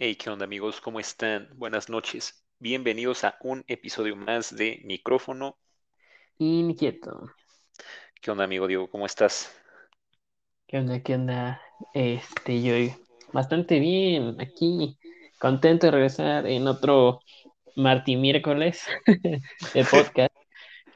[0.00, 0.80] Hey, ¿qué onda amigos?
[0.80, 1.48] ¿Cómo están?
[1.56, 2.44] Buenas noches.
[2.60, 5.58] Bienvenidos a un episodio más de Micrófono.
[6.38, 7.32] Inquieto.
[8.20, 8.88] ¿Qué onda amigo Diego?
[8.88, 9.52] ¿Cómo estás?
[10.68, 11.02] ¿Qué onda?
[11.02, 11.60] ¿Qué onda?
[11.94, 12.74] Este, yo
[13.32, 14.98] bastante bien, aquí,
[15.38, 17.20] contento de regresar en otro
[17.76, 18.84] Martí miércoles
[19.74, 20.34] de podcast.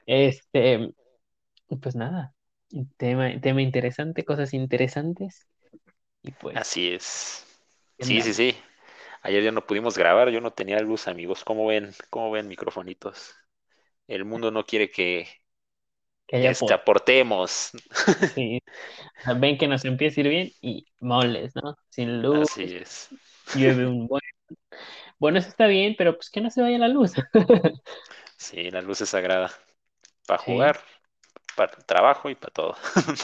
[0.06, 0.92] Este,
[1.80, 2.34] pues nada,
[2.96, 5.46] tema, tema interesante, cosas interesantes.
[6.22, 7.46] Y pues, Así es.
[7.98, 8.56] ¿qué Sí, sí, sí.
[9.22, 11.44] Ayer ya no pudimos grabar, yo no tenía luz, amigos.
[11.44, 11.92] ¿Cómo ven?
[12.10, 13.36] ¿Cómo ven, microfonitos?
[14.08, 15.28] El mundo no quiere que
[16.26, 17.72] que este, aportemos.
[18.34, 18.60] sí.
[19.40, 21.76] Ven que nos empieza a ir bien y moles, ¿no?
[21.90, 23.10] Sin luz, Así es.
[23.52, 24.22] llueve un buen.
[25.18, 27.12] Bueno, eso está bien, pero pues que no se vaya la luz.
[28.36, 29.50] Sí, la luz es sagrada.
[30.26, 30.44] Para Sí.
[30.44, 30.80] jugar,
[31.56, 32.76] para trabajo y para todo.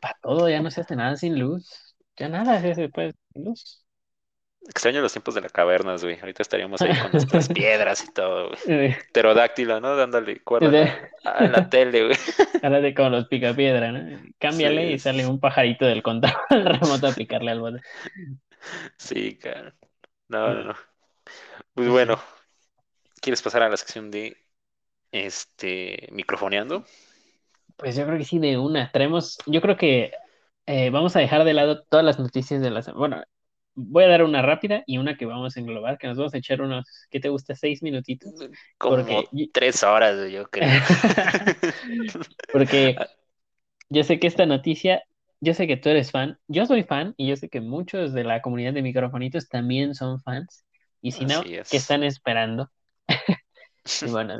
[0.00, 1.94] Para todo ya no se hace nada sin luz.
[2.16, 3.84] Ya nada se hace pues sin luz.
[4.68, 6.20] Extraño los tiempos de las cavernas, güey.
[6.20, 8.94] Ahorita estaríamos ahí con nuestras piedras y todo, güey.
[9.12, 9.96] Pterodáctilo, ¿no?
[9.96, 10.92] Dándole cuerda de-
[11.24, 12.16] a la, tele, güey.
[12.62, 14.20] Ahora de como los picapiedra, ¿no?
[14.38, 17.80] Cámbiale Sí, y sale un pajarito del control remoto a picarle al bote.
[18.98, 19.74] Sí, cara.
[20.28, 20.74] No, no, no.
[20.74, 21.34] Pues
[21.74, 22.20] Pues bueno,
[23.20, 24.36] ¿quieres pasar a la sección de
[25.12, 26.84] este microfoneando?
[27.76, 28.90] Pues yo creo que sí, de una.
[28.92, 30.12] Traemos, yo creo que
[30.66, 32.98] eh, vamos a dejar de lado todas las noticias de la semana.
[32.98, 33.22] Bueno,
[33.80, 36.38] voy a dar una rápida y una que vamos a englobar, que nos vamos a
[36.38, 37.54] echar unos, ¿qué te gusta?
[37.54, 38.32] Seis minutitos.
[38.76, 40.68] Como Porque- tres horas, yo creo.
[42.52, 42.96] Porque
[43.88, 45.02] yo sé que esta noticia,
[45.40, 48.24] yo sé que tú eres fan, yo soy fan y yo sé que muchos de
[48.24, 50.64] la comunidad de microfonitos también son fans.
[51.00, 51.70] Y si no, Así es.
[51.70, 52.70] ¿qué están esperando?
[54.02, 54.34] Y bueno,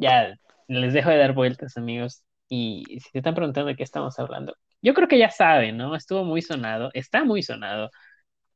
[0.00, 0.34] ya
[0.66, 2.24] les dejo de dar vueltas, amigos.
[2.48, 5.94] Y si te están preguntando de qué estamos hablando, yo creo que ya saben, ¿no?
[5.94, 7.90] Estuvo muy sonado, está muy sonado.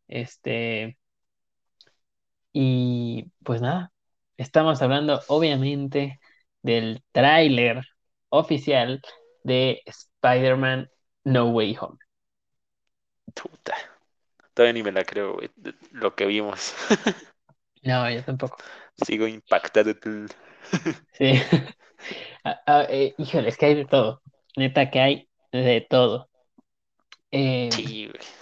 [0.08, 0.98] Este,
[2.52, 3.92] y pues nada,
[4.36, 6.20] estamos hablando obviamente
[6.62, 7.82] del tráiler
[8.30, 9.00] oficial
[9.44, 10.90] de Spider-Man
[11.24, 11.98] No Way Home.
[13.34, 13.74] Puta.
[14.54, 15.50] Todavía ni me la creo, güey,
[15.92, 16.74] lo que vimos.
[17.82, 18.58] No, yo tampoco.
[19.04, 19.94] Sigo impactado.
[21.12, 21.32] Sí.
[22.44, 24.22] Ah, ah, eh, híjole, es que hay de todo.
[24.56, 26.30] Neta que hay de todo.
[27.30, 28.37] Eh, Sí, güey.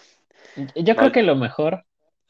[0.74, 1.84] Yo creo que lo mejor,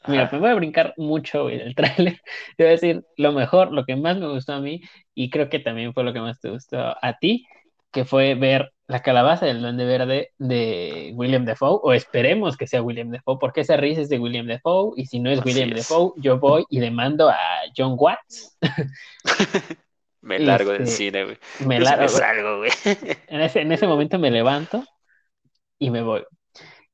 [0.07, 2.21] mira, me voy a brincar mucho güey, del tráiler.
[2.57, 4.81] Te voy a decir lo mejor, lo que más me gustó a mí,
[5.15, 7.47] y creo que también fue lo que más te gustó a ti,
[7.93, 12.83] que fue ver la calabaza del Duende Verde de William Defoe, o esperemos que sea
[12.83, 15.71] William Defoe, porque esa risa es de William Defoe, y si no es Así William
[15.71, 15.89] es.
[15.89, 17.37] Defoe, yo voy y demando a
[17.77, 18.59] John Watts.
[20.21, 21.39] Me largo del Este, cine, güey.
[21.67, 22.71] Me Yo sí la- me salgo, güey.
[23.29, 24.85] en ese, en ese momento me levanto
[25.79, 26.25] y me voy.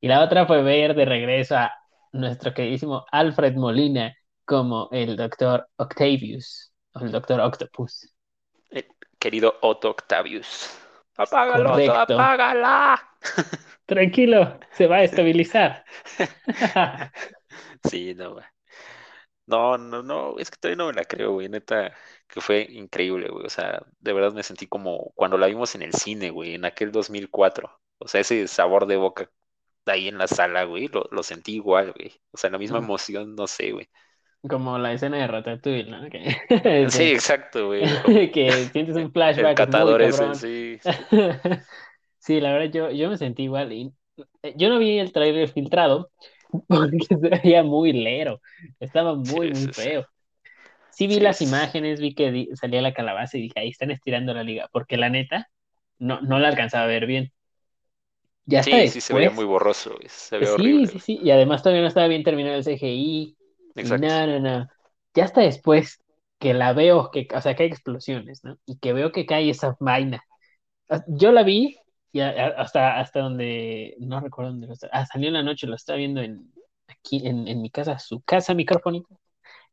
[0.02, 1.72] Y la otra fue ver de regreso a
[2.10, 4.12] nuestro queridísimo Alfred Molina
[4.44, 8.12] como el doctor Octavius, o el doctor Octopus.
[9.20, 10.76] Querido Otto Octavius.
[11.16, 13.00] Apágalo, Otto, apágala.
[13.86, 15.84] Tranquilo, se va a estabilizar.
[17.88, 18.36] Sí, no.
[19.46, 21.92] No, no, no, es que todavía no me la creo, güey, neta,
[22.28, 25.82] que fue increíble, güey, o sea, de verdad me sentí como cuando la vimos en
[25.82, 29.28] el cine, güey, en aquel 2004, o sea, ese sabor de boca
[29.86, 33.34] ahí en la sala, güey, lo, lo sentí igual, güey, o sea, la misma emoción,
[33.34, 33.88] no sé, güey.
[34.48, 36.08] Como la escena de Ratatouille, ¿no?
[36.10, 36.36] Que,
[36.88, 37.84] Sí, exacto, güey,
[38.32, 40.80] que sientes un el flashback muy catador ese, sí,
[42.18, 43.72] Sí, la verdad yo, yo me sentí igual.
[43.72, 43.92] Y
[44.42, 46.10] eh, yo no vi el trailer filtrado
[46.68, 48.40] porque se veía muy lero.
[48.80, 50.06] Estaba muy, Sí, muy feo.
[50.90, 54.34] Sí vi las imágenes, vi que di- salía la calabaza y dije, ahí están estirando
[54.34, 55.48] la liga, porque la neta
[55.98, 57.32] no, no la alcanzaba a ver bien.
[58.46, 61.18] Ya hasta Sí, sí se veía después, muy borroso, se veía sí, horrible, sí, sí,
[61.22, 63.36] y además todavía no estaba bien terminado el CGI,
[63.74, 64.14] Exacto.
[64.14, 64.68] no, no, no.
[65.14, 66.02] Ya hasta después
[66.38, 68.58] que la veo, que, o sea, que hay explosiones, ¿no?
[68.66, 70.22] Y que veo que cae esa vaina.
[70.90, 71.76] Ah, Yo la vi
[72.12, 75.76] y hasta, hasta donde, no recuerdo dónde lo estaba, ah, salió en la noche, lo
[75.76, 76.52] estaba viendo en,
[76.88, 79.08] aquí en, en mi casa, su casa microfonito.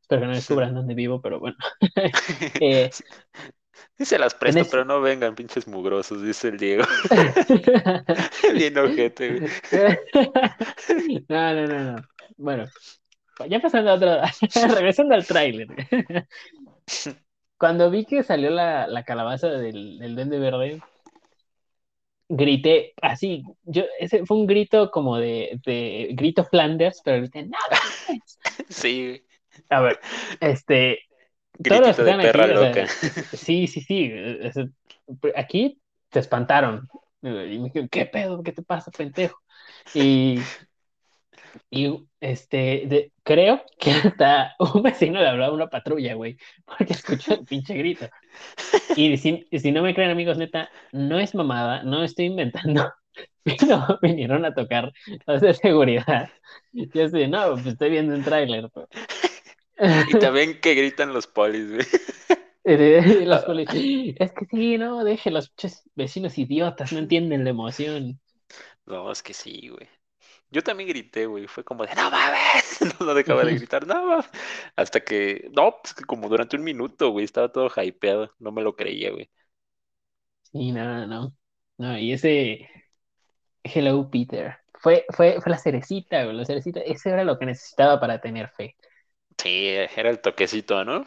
[0.01, 1.57] Espero que no descubran dónde vivo, pero bueno.
[2.59, 2.95] Eh,
[3.97, 6.83] Sí, se las presto, pero no vengan, pinches mugrosos, dice el Diego.
[8.53, 9.51] Bien ojete, güey.
[11.29, 12.03] No, no, no, no.
[12.37, 12.65] Bueno,
[13.49, 14.21] ya pasando a otro,
[14.75, 15.67] regresando al tráiler.
[17.57, 20.81] Cuando vi que salió la, la calabaza del, del Duende Verde,
[22.29, 28.39] grité así, yo, ese fue un grito como de, de grito Flanders, pero grité, mames.
[28.69, 29.23] Sí,
[29.69, 29.99] A ver,
[30.39, 30.99] este,
[31.63, 32.87] todos los gritito que de están perra aquí, o loca.
[32.87, 34.13] sea, sí, sí, sí,
[35.35, 35.79] aquí
[36.09, 36.87] te espantaron.
[37.21, 38.41] Y me dijeron, ¿qué pedo?
[38.43, 39.39] ¿Qué te pasa, pendejo?
[39.93, 40.39] Y,
[41.69, 46.93] y este, de- creo que hasta un vecino le hablaba a una patrulla, güey, porque
[46.93, 48.07] escuchó el pinche grito.
[48.95, 52.91] Y si, si no me creen, amigos, neta, no es mamada, no estoy inventando.
[53.45, 54.91] Vino- vinieron a tocar
[55.25, 56.29] los de seguridad.
[56.71, 58.69] Yo estoy, no, pues estoy viendo un tráiler.
[58.73, 58.87] pues".
[60.09, 61.85] Y también que gritan los polis, güey.
[63.25, 65.51] Los policías, es que sí, no, deje los
[65.95, 68.19] vecinos idiotas, no entienden la emoción.
[68.85, 69.87] No, es que sí, güey.
[70.51, 71.47] Yo también grité, güey.
[71.47, 72.79] Fue como de, no mames.
[72.99, 74.29] No, no dejaba de gritar, no mames.
[74.75, 77.25] Hasta que, no, pues que como durante un minuto, güey.
[77.25, 78.33] Estaba todo hypeado.
[78.39, 79.29] No me lo creía, güey.
[80.51, 81.35] Sí, no, no, no.
[81.77, 82.67] No, y ese
[83.63, 86.79] Hello Peter fue, fue, fue la cerecita, güey, la cerecita.
[86.81, 88.75] Ese era lo que necesitaba para tener fe.
[89.41, 91.03] Sí, era el toquecito, ¿no?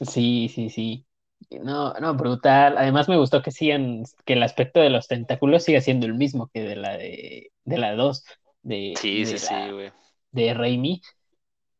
[0.00, 1.06] Sí, sí, sí.
[1.50, 2.78] No, no, brutal.
[2.78, 6.48] Además me gustó que sigan, que el aspecto de los tentáculos siga siendo el mismo
[6.52, 8.24] que de la de, de la 2,
[8.62, 9.92] de, Sí, sí, de sí, la güey.
[10.32, 11.02] de Raimi.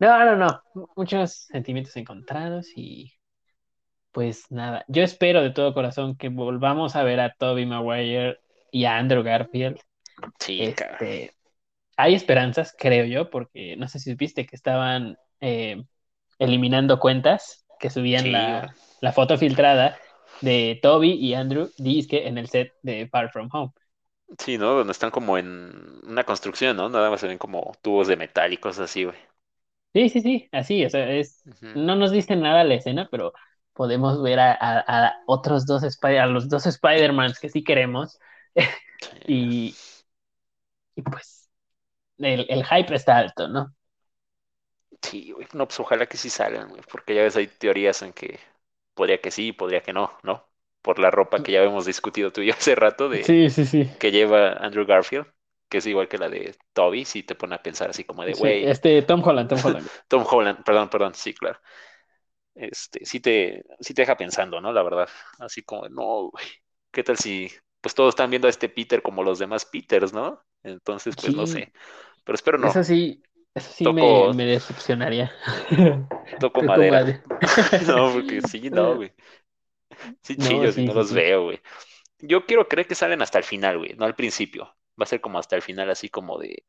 [0.00, 0.62] No, no, no.
[0.96, 3.12] Muchos sentimientos encontrados y
[4.12, 4.84] pues nada.
[4.88, 8.38] Yo espero de todo corazón que volvamos a ver a Tobey Maguire
[8.72, 9.78] y a Andrew Garfield.
[10.38, 10.74] Sí.
[10.74, 11.34] Este,
[11.96, 15.84] hay esperanzas, creo yo, porque no sé si viste que estaban eh,
[16.38, 19.98] eliminando cuentas que subían Sí, la, la foto filtrada
[20.40, 23.72] de Toby y Andrew Disque en el set de Far From Home.
[24.38, 24.74] Sí, ¿no?
[24.74, 26.88] Donde están como en una construcción, ¿no?
[26.88, 29.16] Nada más se ven como tubos de metal y cosas así, güey.
[29.92, 33.32] Sí, sí, sí, así, o sea, es, no nos dicen nada la escena, pero
[33.72, 38.18] podemos ver a, a- a otros dos Spider, a los dos Spider-Mans que sí queremos
[39.00, 39.10] Sí.
[39.26, 39.80] y,
[40.94, 41.50] y pues
[42.18, 43.74] el, el hype está alto, ¿no?
[45.02, 45.46] Sí, güey.
[45.54, 46.82] No, pues ojalá que sí salgan, güey.
[46.90, 48.38] Porque ya ves, hay teorías en que
[48.94, 50.48] podría que sí, podría que no, ¿no?
[50.82, 53.64] Por la ropa que ya habíamos discutido tú y yo hace rato de Sí, sí,
[53.64, 53.88] sí.
[53.98, 55.26] que lleva Andrew Garfield,
[55.68, 58.32] que es igual que la de Toby, si te pone a pensar así como de,
[58.32, 59.90] Sí, güey, este Tom Holland, Tom Holland.
[60.08, 61.60] Tom Holland, perdón, perdón, sí, claro.
[62.54, 64.72] Este, sí te, sí te deja pensando, ¿no?
[64.72, 65.08] La verdad,
[65.38, 66.44] así como, no, güey,
[66.92, 67.50] ¿qué tal si,
[67.80, 70.44] pues todos están viendo a este Peter como los demás Peters, ¿no?
[70.62, 71.72] Entonces, pues no sé,
[72.24, 73.22] pero espero no, eso sí,
[73.54, 75.32] eso sí me, toco, me decepcionaría.
[76.38, 77.02] toco madera.
[77.02, 77.22] madera.
[77.86, 79.12] No, porque sí, no, güey.
[80.22, 81.12] Sí No, chillo si sí, no sí, los sí.
[81.12, 81.60] veo, güey.
[82.20, 84.64] Yo quiero creer que salen hasta el final, güey, no al principio.
[85.00, 86.64] Va a ser como hasta el final, así como de.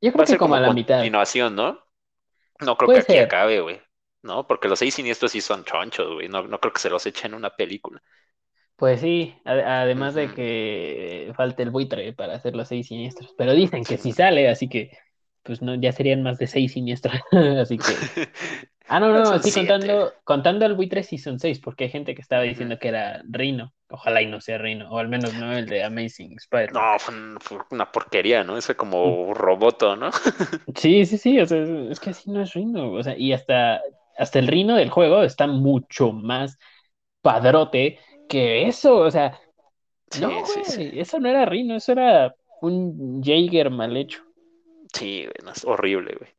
[0.00, 1.12] Yo Va creo a que ser como a la mitad.
[1.12, 1.80] continuación, ¿no?
[2.60, 3.18] No creo que aquí ser.
[3.18, 3.82] acabe, güey.
[4.22, 6.28] No, porque los seis siniestros sí son chonchos, güey.
[6.28, 8.02] No, no creo que se los echen en una película.
[8.76, 13.32] Pues sí, además de que falta el buitre para hacer los seis siniestros.
[13.38, 14.90] Pero dicen que sí sale, así que
[15.44, 17.14] pues no, ya serían más de seis siniestros.
[17.60, 18.08] Así que.
[18.88, 19.52] Ah, no, no, sí, siete.
[19.52, 23.22] contando, contando al buitre sí son seis, porque hay gente que estaba diciendo que era
[23.28, 23.74] Rino.
[23.88, 26.88] Ojalá y no sea Rino, o al menos no el de Amazing Spider-Man.
[26.92, 28.56] No, fue, un- fue una porquería, ¿no?
[28.56, 29.14] Eso Mm.
[29.16, 30.10] como roboto, ¿no?
[30.76, 33.82] Sí, sí, sí, o sea, es que así no es Rino, o sea, y hasta,
[34.16, 36.58] hasta el Rino del juego está mucho más
[37.22, 39.40] padrote que eso, o sea,
[40.10, 44.23] Sí, no, sí, eso no era Rino, eso era un Jaeger mal hecho.
[44.94, 46.30] Sí, no, es horrible, güey.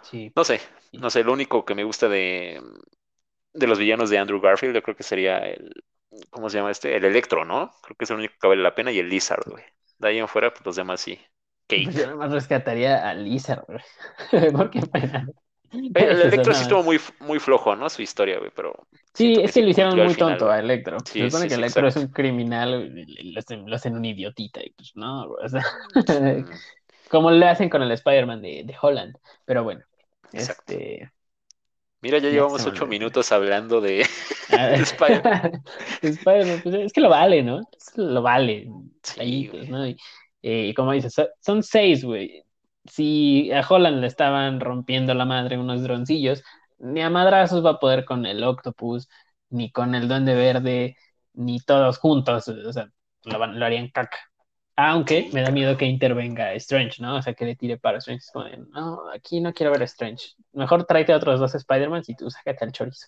[0.00, 0.60] Sí, No sé,
[0.92, 2.60] no sé, lo único que me gusta de,
[3.54, 5.72] de los villanos de Andrew Garfield, yo creo que sería el,
[6.30, 6.96] ¿cómo se llama este?
[6.96, 7.72] El Electro, ¿no?
[7.82, 9.64] Creo que es el único que vale la pena y el Lizard, güey.
[9.98, 11.20] De ahí en fuera, pues los demás sí.
[11.76, 12.06] yo Cake.
[12.06, 13.80] nada más rescataría a Lizard, güey,
[14.52, 15.12] porque pues,
[15.94, 17.88] El, Electro sí estuvo muy, muy flojo, ¿no?
[17.90, 21.06] Su historia, güey, pero Sí, es que lo hicieron al muy tonto a Electro.
[21.16, 22.92] Se Sí, supone sí, que sí, Electro es un criminal
[23.32, 25.62] lo hacen, lo hacen un idiotita y pues no, güey, o sea,
[26.36, 26.60] Ujú,
[27.10, 29.16] como le hacen con el Spider-Man de, de Holland.
[29.44, 29.84] Pero bueno,
[30.32, 30.64] Exacto.
[30.68, 31.12] este,
[32.00, 34.06] Mira, ya llevamos ocho minutos hablando de,
[34.50, 35.40] A de ver, Spider-Man.
[36.02, 37.60] Spider-Man, pues es que lo vale, ¿no?
[37.96, 38.66] Lo vale,
[39.02, 39.50] Sí.
[39.68, 39.86] ¿no?
[39.86, 39.96] Y,
[40.42, 42.44] eh, y como dices, so- son seis, güey.
[42.84, 46.42] Si a Holland le estaban rompiendo la madre unos droncillos,
[46.78, 49.08] ni a madrazos va a poder con el Octopus,
[49.50, 50.96] ni con el Duende Verde,
[51.32, 52.88] ni todos juntos, o sea,
[53.24, 54.18] lo, van- lo harían caca.
[54.76, 57.16] Aunque me da miedo que intervenga Strange, ¿no?
[57.16, 58.24] O sea, que le tire para Strange.
[58.32, 60.34] Como de, no, aquí no quiero ver a Strange.
[60.52, 63.06] Mejor tráete a otros dos Spider-Mans y tú sácate al chorizo.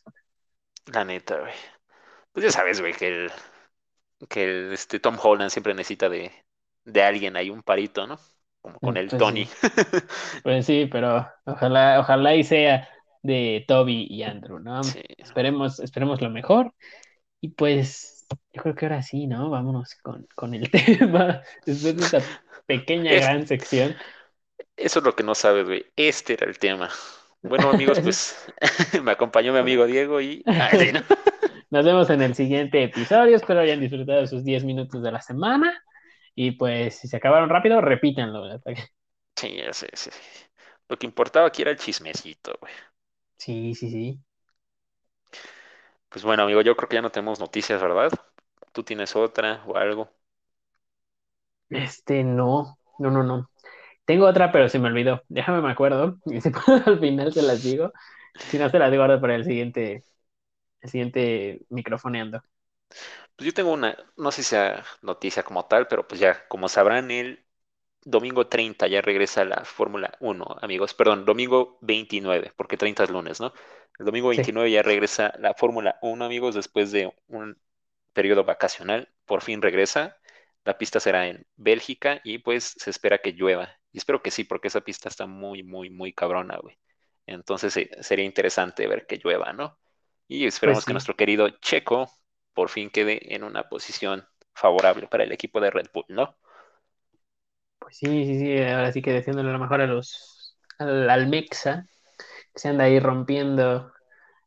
[0.87, 1.53] La neta, güey.
[2.33, 3.33] Pues ya sabes, güey, que el,
[4.29, 6.33] que el, este Tom Holland siempre necesita de,
[6.85, 8.19] de alguien ahí, un parito, ¿no?
[8.63, 9.49] Como con el Pues Tony.
[9.51, 9.57] sí,
[10.43, 12.89] pues sí, pero ojalá, ojalá y sea
[13.23, 14.83] de Toby y Andrew, ¿no?
[14.83, 15.03] Sí.
[15.19, 16.75] Esperemos, esperemos lo mejor.
[17.41, 18.16] Y pues
[18.53, 19.51] yo creo que ahora sí, ¿no?
[19.51, 21.43] Vámonos con, con el tema.
[21.65, 22.23] Después de esta
[22.67, 23.97] pequeña, Es, gran sección.
[24.77, 25.85] eso es lo que no sabes, güey.
[25.97, 26.91] Este era el tema.
[27.43, 28.37] Bueno, amigos, pues
[29.03, 30.43] me acompañó mi amigo Diego y...
[30.47, 31.03] Ah, sí, ¿no?
[31.71, 33.37] Nos vemos en el siguiente episodio.
[33.37, 35.83] Espero hayan disfrutado sus 10 minutos de la semana.
[36.35, 38.61] Y pues, si se acabaron rápido, repítanlo.
[39.37, 40.11] Sí, sí, sí.
[40.89, 42.73] Lo que importaba aquí era el chismecito, güey.
[43.39, 44.21] Sí, sí, sí.
[46.17, 48.11] Pues bueno, amigo, yo creo que ya no tenemos noticias, ¿verdad?
[48.73, 50.11] ¿Tú tienes otra o algo?
[51.69, 53.51] Este, no, no, no, no.
[54.07, 55.23] Tengo otra, pero se me olvidó.
[55.29, 56.19] Déjame me acuerdo.
[56.27, 57.93] Y si puedo, al final se las digo.
[58.49, 60.05] Si no, se las guardo para el siguiente,
[60.83, 62.43] el siguiente microfoneando.
[63.37, 66.69] Pues yo tengo una, no sé si sea noticia como tal, pero pues ya, como
[66.69, 67.46] sabrán, el
[68.07, 70.95] domingo 30 ya regresa la Fórmula 1, amigos.
[70.95, 73.53] Perdón, domingo 29, porque 30 es lunes, ¿no?
[73.99, 77.59] El domingo Sí, 29 ya regresa la Fórmula 1, amigos, después de un
[78.13, 79.13] periodo vacacional.
[79.27, 80.17] Por fin regresa.
[80.65, 83.71] La pista será en Bélgica y pues se espera que llueva.
[83.93, 86.79] Y espero que sí, porque esa pista está muy, muy, muy cabrona, güey.
[87.27, 89.79] Entonces eh, sería interesante ver que llueva, ¿no?
[90.29, 90.95] Y pues esperemos que sí.
[90.95, 92.11] nuestro querido Checo
[92.55, 96.37] por fin quede en una posición favorable para el equipo de Red Bull, ¿no?
[97.87, 98.59] Pues sí, sí, sí.
[98.65, 101.47] Ahora sí que deseándole lo mejor a los, al, al que
[102.57, 103.93] se anda ahí rompiendo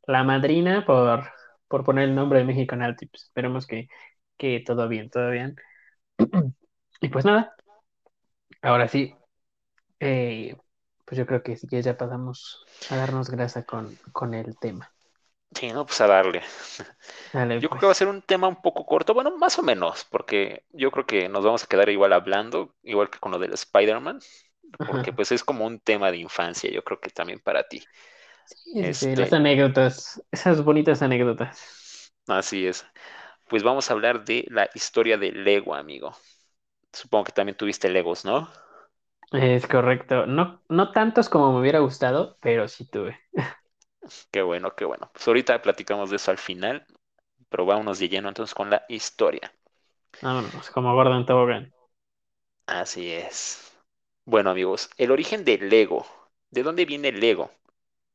[0.08, 1.26] la madrina por,
[1.68, 3.06] por poner el nombre de México en alto.
[3.12, 3.88] Pues esperemos que,
[4.38, 5.56] que todo bien, todo bien.
[7.02, 7.56] Y pues nada,
[8.62, 9.16] ahora sí,
[10.00, 10.56] eh,
[11.06, 14.92] pues yo creo que sí que ya pasamos a darnos grasa con, con el tema.
[15.56, 16.42] Sí, no, pues a darle.
[17.34, 18.02] Dale, Yo creo que va a pues.
[18.02, 21.44] ser un tema un poco corto, bueno, más o menos, porque yo creo que nos
[21.44, 24.20] vamos a quedar igual hablando, igual que con lo del Spider-Man,
[24.86, 27.84] porque pues es como un tema de infancia, yo creo que también para ti.
[28.46, 32.12] Sí, sí, sí, las Este, anécdotas, esas bonitas anécdotas.
[32.28, 32.86] así es.
[33.50, 36.16] Pues vamos a hablar de la historia de Lego, amigo.
[36.94, 38.50] Supongo que también tuviste Legos, ¿no?
[39.32, 40.26] Es correcto.
[40.28, 43.20] No, no tantos como me hubiera gustado, pero sí tuve.
[44.32, 45.10] Qué bueno, qué bueno.
[45.14, 46.86] Pues ahorita platicamos de eso al final,
[47.50, 49.54] pero vámonos de lleno entonces con la historia.
[50.22, 51.74] Vámonos, como Gordon Tobogán.
[52.68, 53.72] Así es.
[54.26, 56.06] Bueno, amigos, el origen de Lego.
[56.52, 57.52] ¿De dónde viene Lego?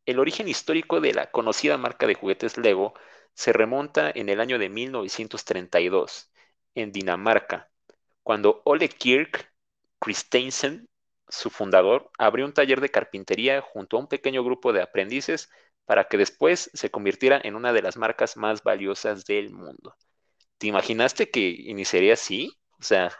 [0.06, 2.94] El origen histórico de la conocida marca de juguetes Lego
[3.34, 6.30] se remonta en el año de 1932,
[6.74, 7.70] en Dinamarca,
[8.22, 9.52] cuando Ole Kirk
[10.00, 10.88] Christensen,
[11.28, 15.50] su fundador, abrió un taller de carpintería junto a un pequeño grupo de aprendices
[15.86, 19.94] para que después se convirtiera en una de las marcas más valiosas del mundo.
[20.58, 22.58] ¿Te imaginaste que iniciaría así?
[22.80, 23.12] O sea,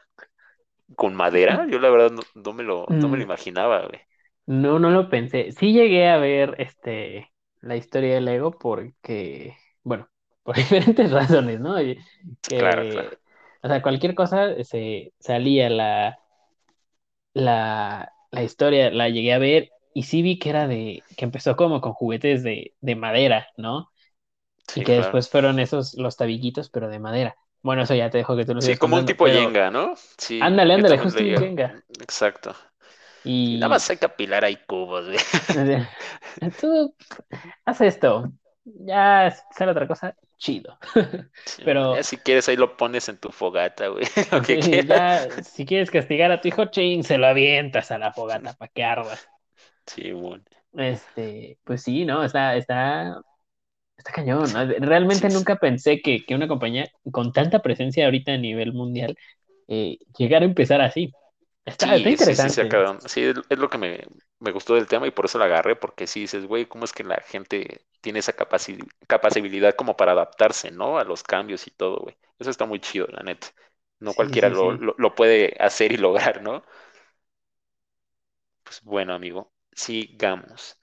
[0.97, 1.65] con madera.
[1.69, 4.01] Yo la verdad no, no me lo, no me lo Mm, imaginaba, güey.
[4.47, 5.53] No, no lo pensé.
[5.53, 10.09] Sí llegué a ver este la historia del Lego porque, bueno,
[10.43, 11.81] por diferentes razones, ¿no?
[11.81, 11.99] Y
[12.57, 13.11] Claro, claro.
[13.11, 13.21] Que,
[13.63, 16.19] o sea, cualquier cosa se salía la,
[17.35, 21.57] la, la historia, la llegué a ver y sí vi que era de, que empezó
[21.57, 23.93] como con juguetes de, de madera, ¿no?
[24.75, 25.17] Y Sí, que claro.
[25.17, 27.37] después fueron esos, los tabillitos, pero de madera.
[27.63, 29.95] Bueno, eso ya te dejo que tú lo Sí, como un tipo pero Jenga, ¿no?
[30.19, 31.37] Sí, ándale, ándale, justo un.
[31.39, 31.85] Jenga.
[32.01, 32.55] Exacto.
[33.25, 35.19] Y nada Y más hay que apilar ahí cubos, güey.
[36.61, 36.95] tú
[37.65, 38.33] haz esto,
[38.65, 40.79] ya sale otra cosa, chido.
[41.47, 44.05] Sí, man, ya Pero si quieres ahí lo pones en tu fogata, güey.
[44.33, 44.87] Lo que sí, quieras.
[44.87, 48.71] ya si quieres castigar a tu hijo, ching, se lo avientas a la fogata para
[48.73, 49.25] que arda.
[49.87, 50.45] Sí, bueno.
[50.77, 53.21] Este, pues sí, no, está, está,
[53.99, 54.53] está cañón.
[54.53, 54.67] ¿no?
[54.67, 59.17] Realmente Sí, nunca pensé que, que una compañía con tanta presencia ahorita a nivel mundial
[59.69, 61.13] eh, llegara a empezar así.
[61.67, 62.89] Está, está sí, sí, interesante.
[63.07, 64.01] Sí, es, lo que me,
[64.41, 66.93] me gustó del tema y por eso lo agarré, porque sí dices, güey, ¿cómo es
[66.93, 70.99] que la gente tiene esa capaci- capacidad como para adaptarse, ¿no?
[70.99, 72.17] A los cambios y todo, güey.
[72.39, 73.49] Eso está muy chido, la neta.
[74.01, 76.65] No cualquiera lo, lo puede hacer y lograr, ¿no?
[78.63, 80.79] Pues bueno, amigo, sigamos.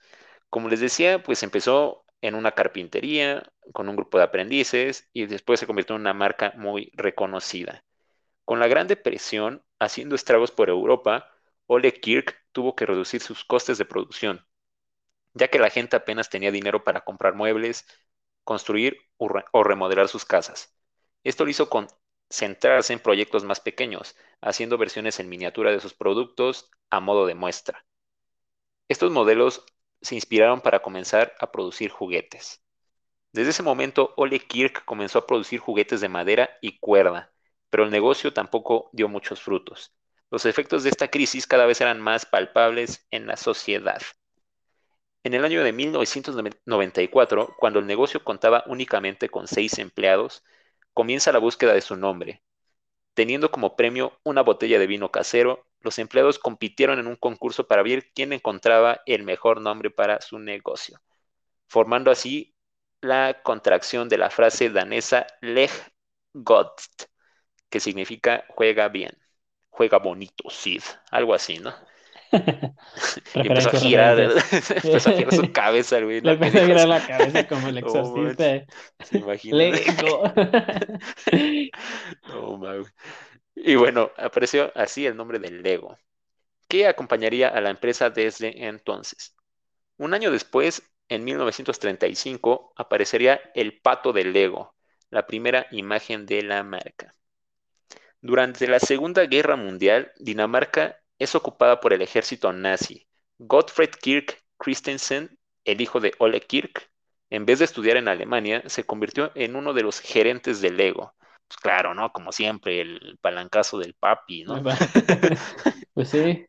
[0.50, 5.60] Como les decía, pues empezó en una carpintería con un grupo de aprendices y después
[5.60, 7.84] se convirtió en una marca muy reconocida.
[8.44, 11.30] Con la Gran Depresión haciendo estragos por Europa,
[11.66, 14.46] Ole Kirk tuvo que reducir sus costes de producción,
[15.34, 17.86] ya que la gente apenas tenía dinero para comprar muebles,
[18.44, 20.74] construir o, re- o remodelar sus casas.
[21.24, 26.70] Esto lo hizo concentrarse en proyectos más pequeños, haciendo versiones en miniatura de sus productos
[26.90, 27.84] a modo de muestra.
[28.92, 29.64] Estos modelos
[30.02, 32.62] se inspiraron para comenzar a producir juguetes.
[33.32, 37.32] Desde ese momento, Ole Kirk comenzó a producir juguetes de madera y cuerda,
[37.70, 39.94] pero el negocio tampoco dio muchos frutos.
[40.30, 44.02] Los efectos de esta crisis cada vez eran más palpables en la sociedad.
[45.24, 50.44] En el año de 1994, cuando el negocio contaba únicamente con seis empleados,
[50.92, 52.42] comienza la búsqueda de su nombre.
[53.14, 57.82] Teniendo como premio una botella de vino casero, los empleados compitieron en un concurso para
[57.82, 61.00] ver quién encontraba el mejor nombre para su negocio,
[61.68, 62.54] formando así
[63.00, 65.70] la contracción de la frase danesa Leg
[66.32, 66.80] Godt,
[67.68, 69.16] que significa juega bien,
[69.70, 71.74] juega bonito, Sid, algo así, ¿no?
[73.34, 76.20] y empezó a girar, empezó a girar su cabeza, güey.
[76.20, 78.64] Le empezó a girar la cabeza como el exorcista.
[79.04, 79.58] ¿Se imaginan?
[79.58, 80.32] Lego.
[82.28, 82.84] No.
[83.64, 85.96] Y bueno, apareció así el nombre del Lego,
[86.66, 89.36] que acompañaría a la empresa desde entonces.
[89.98, 94.74] Un año después, en 1935, aparecería el pato del Lego,
[95.10, 97.14] la primera imagen de la marca.
[98.20, 103.06] Durante la Segunda Guerra Mundial, Dinamarca es ocupada por el ejército nazi.
[103.38, 106.90] Gottfried Kirk Christensen, el hijo de Ole Kirk,
[107.30, 111.14] en vez de estudiar en Alemania, se convirtió en uno de los gerentes del Lego.
[111.52, 112.12] Pues claro, ¿no?
[112.12, 114.62] Como siempre, el palancazo del papi, ¿no?
[115.94, 116.46] Pues sí.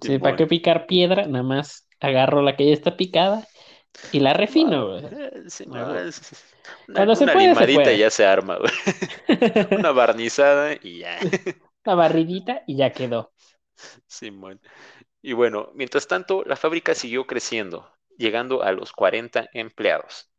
[0.00, 0.18] Sí.
[0.18, 1.26] ¿para qué picar piedra?
[1.26, 3.46] Nada más agarro la que ya está picada
[4.12, 5.04] y la refino, güey.
[5.04, 6.10] Eh, sí, Una,
[6.92, 7.94] Cuando se una puede, se limadita puede.
[7.94, 8.72] y ya se arma, güey.
[9.70, 11.18] Una barnizada y ya.
[11.86, 13.32] Una barridita y ya quedó.
[14.06, 14.60] Simón.
[15.22, 20.30] Y bueno, mientras tanto, la fábrica siguió creciendo, llegando a los 40 empleados.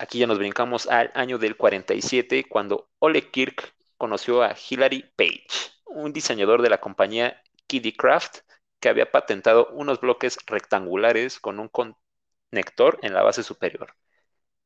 [0.00, 5.46] Aquí ya nos brincamos al año del 47, cuando Ole Kirk conoció a Hilary Page,
[5.84, 8.38] un diseñador de la compañía Kiddy Craft,
[8.80, 13.94] que había patentado unos bloques rectangulares con un conector en la base superior.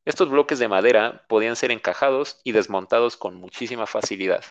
[0.04, 4.44] Estos bloques de madera podían ser encajados y desmontados con muchísima facilidad.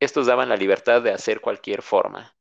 [0.00, 2.34] Estos daban la libertad de hacer cualquier forma.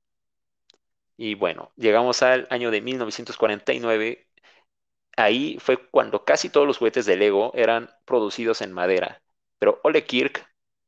[1.18, 4.28] Y bueno, llegamos al año de 1949.
[5.18, 9.22] Ahí fue cuando casi todos los juguetes de Lego eran producidos en madera.
[9.60, 10.48] Pero Ole Kirk,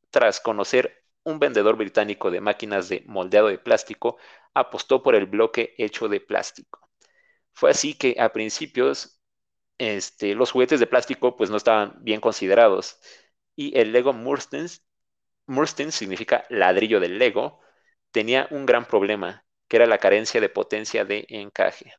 [0.09, 4.17] tras conocer un vendedor británico de máquinas de moldeado de plástico,
[4.53, 6.89] apostó por el bloque hecho de plástico.
[7.53, 9.19] Fue así que a principios
[9.77, 12.99] este, los juguetes de plástico pues no estaban bien considerados
[13.55, 14.85] y el Lego Murstens,
[15.47, 17.59] Mursten significa ladrillo del Lego,
[18.11, 21.93] tenía un gran problema, que era la carencia de potencia de encaje.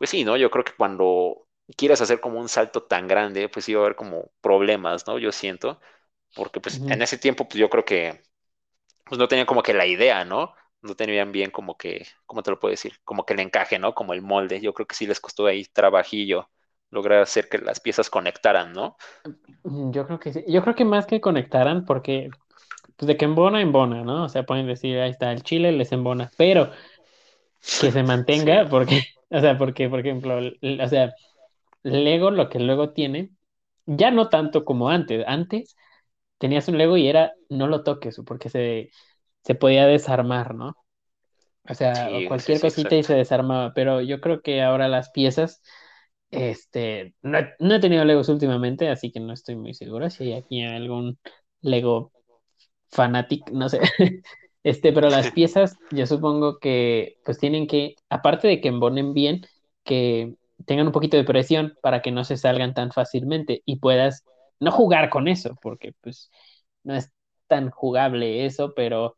[0.00, 0.36] Pues sí, ¿no?
[0.38, 3.96] Yo creo que cuando quieras hacer como un salto tan grande, pues iba a haber
[3.96, 5.18] como problemas, ¿no?
[5.20, 5.80] Yo siento,
[6.34, 8.22] porque pues en ese tiempo pues yo creo que
[9.06, 10.54] pues no tenían como que la idea, ¿no?
[10.82, 12.94] No tenían bien como que, ¿cómo te lo puedo decir?
[13.04, 13.94] Como que el encaje, ¿no?
[13.94, 14.60] Como el molde.
[14.62, 16.50] Yo creo que sí les costó ahí trabajillo
[16.90, 18.96] lograr hacer que las piezas conectaran, ¿no?
[19.64, 20.44] Mm, Yo creo que sí.
[20.48, 22.30] Yo creo que más que conectaran, porque
[22.96, 24.24] pues de que embona, embona, ¿no?
[24.24, 26.70] O sea, pueden decir, ahí está, el chile les embona, pero
[27.78, 28.68] que se mantenga, Sí.
[28.68, 29.04] porque,
[29.38, 31.14] o sea, porque, por ejemplo, o sea,
[31.82, 33.32] Lego lo que luego tiene,
[33.86, 35.24] ya no tanto como antes.
[35.28, 35.76] Antes
[36.38, 38.90] tenías un Lego y era, no lo toques, porque se,
[39.44, 40.76] se podía desarmar, ¿no?
[41.68, 45.10] O sea, Sí, cualquier sí, cosita y se desarmaba, pero yo creo que ahora las
[45.10, 45.62] piezas,
[46.30, 50.24] este, no, he- no he tenido Legos últimamente, así que no estoy muy seguro si
[50.24, 51.18] hay aquí algún
[51.62, 52.12] Lego
[52.90, 53.80] fanatic, no sé.
[54.62, 59.42] Este, pero las piezas, yo supongo que pues tienen que, aparte de que embonen bien,
[59.84, 60.34] que
[60.66, 64.24] tengan un poquito de presión para que no se salgan tan fácilmente y puedas
[64.60, 66.30] no jugar con eso, porque pues
[66.84, 67.10] no es
[67.48, 69.16] tan jugable eso, pero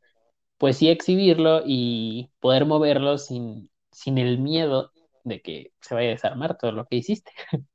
[0.58, 4.92] pues sí exhibirlo y poder moverlo sin, sin el miedo
[5.24, 7.32] de que se vaya a desarmar todo lo que hiciste.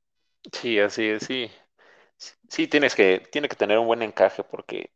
[0.52, 1.50] Sí, así es, sí.
[2.50, 4.92] Sí, tienes que, tiene que tener un buen encaje porque,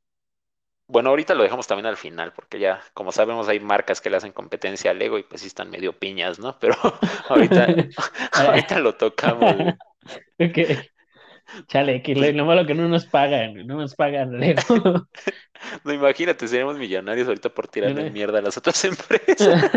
[0.91, 4.17] bueno, ahorita lo dejamos también al final porque ya, como sabemos, hay marcas que le
[4.17, 6.57] hacen competencia al Lego y pues sí están medio piñas, ¿no?
[6.59, 6.75] Pero
[7.29, 7.67] ahorita,
[8.33, 9.73] ahorita lo tocamos, güey.
[11.67, 15.07] Chale, que lo malo que no nos pagan, no nos pagan Lego.
[15.83, 19.69] No, imagínate, seríamos millonarios ahorita por tirarle mierda a las otras empresas.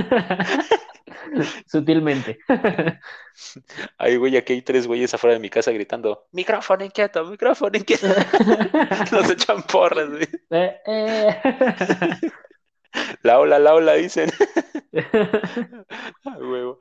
[1.67, 2.39] Sutilmente.
[3.99, 8.07] Ay, güey, aquí hay tres güeyes afuera de mi casa gritando, micrófono inquieto, micrófono inquieto.
[9.13, 10.27] Nos echan porras, güey.
[10.53, 11.41] Eh, eh.
[13.23, 14.31] La ola, la ola, dicen.
[16.25, 16.79] Huevo.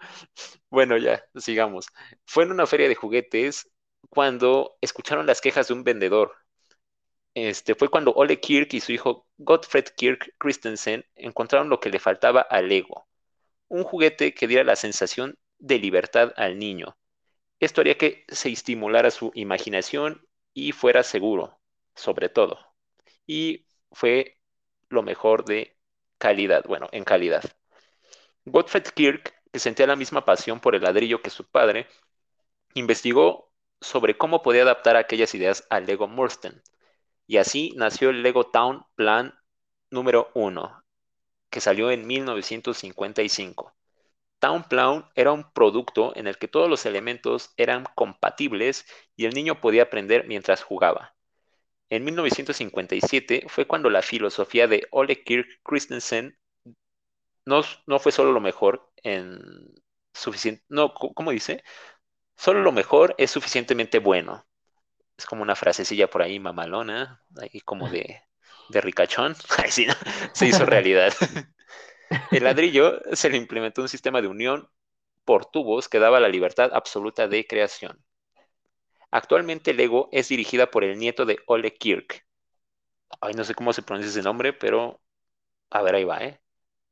[0.69, 1.87] Bueno, ya, sigamos.
[2.25, 3.69] Fue en una feria de juguetes
[4.13, 6.35] cuando escucharon las quejas de un vendedor.
[7.33, 11.97] Este, fue cuando Ole Kirk y su hijo Gottfried Kirk Christensen encontraron lo que le
[11.97, 13.07] faltaba al Lego,
[13.69, 16.95] un juguete que diera la sensación de libertad al niño.
[17.59, 21.59] Esto haría que se estimulara su imaginación y fuera seguro,
[21.95, 22.59] sobre todo.
[23.25, 24.37] Y fue
[24.89, 25.75] lo mejor de
[26.19, 27.43] calidad, bueno, en calidad.
[28.45, 31.87] Gottfried Kirk, que sentía la misma pasión por el ladrillo que su padre,
[32.75, 33.52] investigó
[33.83, 36.61] sobre cómo podía adaptar aquellas ideas al Lego Mursten.
[37.27, 39.33] Y así nació el Lego Town Plan
[39.91, 40.83] número 1,
[41.49, 43.75] que salió en 1955.
[44.39, 49.33] Town Plan era un producto en el que todos los elementos eran compatibles y el
[49.33, 51.15] niño podía aprender mientras jugaba.
[51.89, 56.37] En 1957 fue cuando la filosofía de Ole Kirk Christensen
[57.45, 59.39] no, no fue solo lo mejor en
[60.13, 61.63] suficiente, no, ¿cómo dice?
[62.35, 64.45] Solo lo mejor es suficientemente bueno.
[65.17, 68.21] Es como una frasecilla por ahí mamalona, ahí como de,
[68.69, 69.35] de ricachón.
[69.87, 69.93] ¿no?
[70.33, 71.13] Se hizo realidad.
[72.31, 74.69] El ladrillo se le implementó un sistema de unión
[75.25, 78.03] por tubos que daba la libertad absoluta de creación.
[79.11, 82.25] Actualmente Lego es dirigida por el nieto de Ole Kirk.
[83.21, 85.01] Ay, no sé cómo se pronuncia ese nombre, pero
[85.69, 86.41] a ver, ahí va, ¿eh?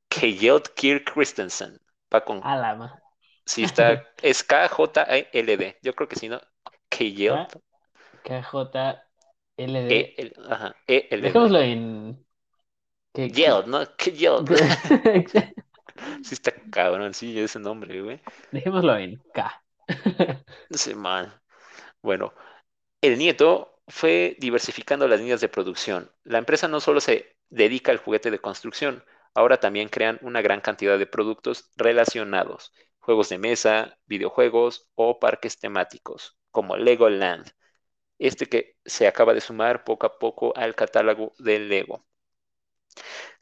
[0.09, 1.79] Kjeld Kirk Christensen.
[2.13, 2.41] Va con...
[2.43, 3.01] Alama.
[3.45, 4.07] Sí, está.
[4.21, 5.79] Es K-J-L-D.
[5.81, 6.39] Yo creo que sí, ¿no?
[6.89, 7.47] Kjeld.
[8.23, 9.95] K-J-L-D.
[9.95, 11.27] E, L, ajá, E, L, D.
[11.27, 12.25] Dejémoslo en.
[13.13, 13.85] ¿Qué, Yeld, ¿no?
[13.97, 14.49] Kjeld.
[16.23, 18.21] sí, está cabrón, sí, ese nombre, güey.
[18.51, 19.63] Dejémoslo en K.
[20.69, 21.33] Sí, man.
[22.01, 22.33] Bueno,
[23.01, 26.11] el nieto fue diversificando las líneas de producción.
[26.23, 30.61] La empresa no solo se dedica al juguete de construcción, ahora también crean una gran
[30.61, 37.45] cantidad de productos relacionados, juegos de mesa, videojuegos o parques temáticos, como Legoland,
[38.19, 42.05] este que se acaba de sumar poco a poco al catálogo de Lego.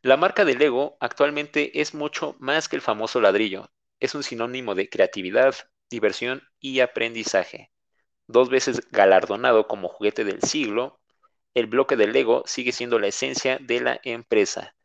[0.02, 4.76] La marca de Lego actualmente es mucho más que el famoso ladrillo, es un sinónimo
[4.76, 5.56] de creatividad,
[5.89, 7.72] diversión y aprendizaje.
[8.28, 11.00] Dos veces galardonado como juguete del siglo,
[11.54, 14.76] el bloque de Lego sigue siendo la esencia de la empresa.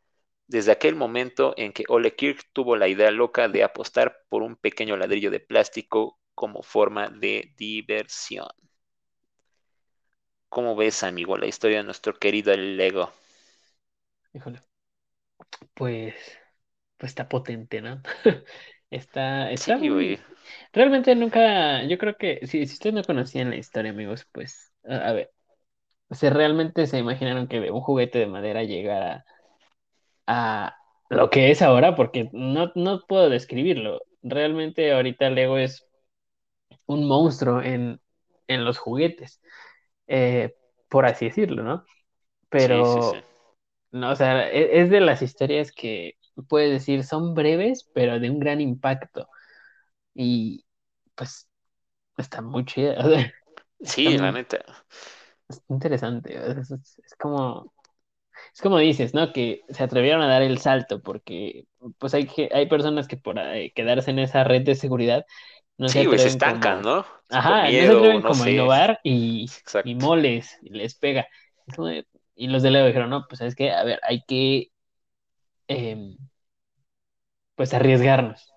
[0.47, 4.55] Desde aquel momento en que Ole Kirk tuvo la idea loca de apostar por un
[4.55, 8.47] pequeño ladrillo de plástico como forma de diversión.
[10.49, 13.11] ¿Cómo ves, amigo, la historia de nuestro querido Lego?
[14.33, 14.61] Híjole.
[15.73, 16.15] Pues,
[16.97, 18.01] pues está potente, ¿no?
[18.91, 19.89] Está, está Sí, muy...
[19.89, 20.19] güey.
[20.73, 25.09] Realmente nunca, yo creo que si, si ustedes no conocían la historia, amigos, pues, a,
[25.09, 25.31] a ver,
[26.09, 29.25] o sea, realmente se imaginaron que un juguete de madera llegara
[30.27, 30.75] a
[31.09, 34.01] lo que es ahora, porque no, no puedo describirlo.
[34.23, 35.87] Realmente ahorita Lego es
[36.85, 38.01] un monstruo en,
[38.47, 39.41] en los juguetes,
[40.07, 40.55] eh,
[40.89, 41.85] por así decirlo, ¿no?
[42.57, 43.15] Sí, sí, sí.
[43.15, 43.27] Pero,
[43.91, 46.15] no, o sea, e- es de las historias que
[46.49, 49.29] puedes decir son breves, pero de un gran impacto.
[50.15, 50.65] Y
[51.15, 51.49] pues
[52.17, 53.33] está muy chida, o sea,
[53.97, 54.65] está Sí, la muy neta.
[55.49, 56.39] está interesante.
[56.39, 57.73] o sea, Es, es- es como,
[58.55, 59.33] es como dices, ¿no?
[59.33, 61.67] Que se atrevieron a dar el salto, porque
[61.99, 65.25] pues hay que, hay personas que por eh, quedarse en esa red de seguridad
[65.77, 67.05] no se Sí, se atreven estancan, como, ¿no?
[67.29, 68.47] Ajá, no se miedo, atreven no como sé.
[68.47, 69.47] innovar y,
[69.83, 71.27] y moles, y les pega.
[72.35, 74.71] Y los de Lego dijeron, no, pues es que, a ver, hay que
[75.67, 76.17] em,
[77.55, 78.53] pues arriesgarnos,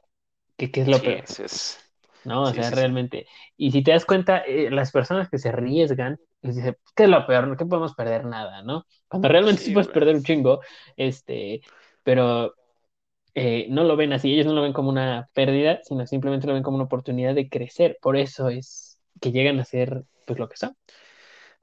[0.57, 1.31] que, que es lo Sí, peor.
[1.39, 1.79] es.
[2.25, 2.45] ¿no?
[2.45, 3.27] O Sí, sea, realmente.
[3.57, 7.09] Y si te das cuenta, eh, las personas que se arriesgan, les dice, ¿qué es
[7.09, 7.47] lo peor?
[7.47, 7.57] ¿No?
[7.57, 8.25] ¿Qué podemos perder?
[8.25, 8.87] Nada, ¿no?
[9.09, 10.61] Cuando realmente sí puedes perder un chingo,
[10.97, 11.61] este,
[12.03, 12.55] pero
[13.35, 16.55] eh, no lo ven así, ellos no lo ven como una pérdida, sino simplemente lo
[16.55, 17.99] ven como una oportunidad de crecer.
[18.01, 20.77] Por eso es que llegan a ser, pues, lo que son.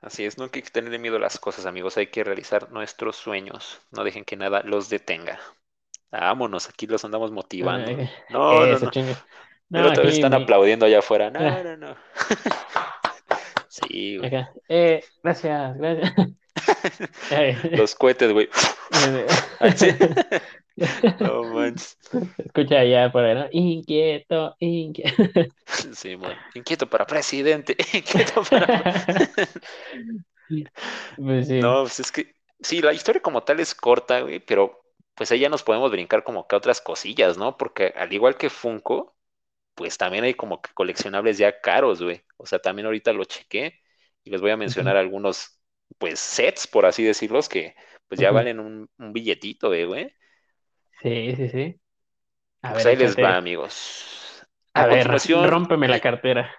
[0.01, 1.97] Así es, no hay que tener miedo a las cosas, amigos.
[1.97, 3.81] Hay que realizar nuestros sueños.
[3.91, 5.39] No dejen que nada los detenga.
[6.11, 7.91] Vámonos, aquí los andamos motivando.
[8.29, 8.91] No, no, Eso, no.
[8.91, 9.15] chingue.
[9.69, 11.31] No, aquí están aplaudiendo allá afuera.
[11.31, 11.95] No, ah, no, no.
[13.75, 14.27] Sí, güey.
[14.27, 14.53] acá.
[14.69, 16.13] Eh, gracias, gracias.
[17.71, 18.49] Los cohetes, güey.
[21.21, 21.97] No manches.
[22.37, 23.47] Escucha allá por ahí, ¿no?
[23.51, 25.23] Inquieto, inquieto.
[25.93, 26.35] Sí, man.
[26.53, 27.77] Inquieto para presidente.
[27.93, 28.83] Inquieto para.
[31.15, 31.59] Pues sí.
[31.59, 32.35] No, pues es que.
[32.61, 34.81] Sí, la historia como tal es corta, güey, pero
[35.13, 37.57] pues ahí ya nos podemos brincar como que a otras cosillas, ¿no?
[37.57, 39.14] Porque al igual que Funko,
[39.75, 42.23] pues también hay como que coleccionables ya caros, güey.
[42.37, 43.79] O sea, también ahorita lo chequé
[44.23, 45.59] y les voy a mencionar algunos,
[45.97, 47.75] pues, sets, por así decirlos, que
[48.07, 50.13] pues ya valen un, un billetito, eh, güey.
[51.01, 51.81] Sí, sí, sí.
[52.63, 54.45] A pues ver, ahí les va, amigos.
[54.73, 56.51] A A ver, continuación, rómpeme la le- cartera.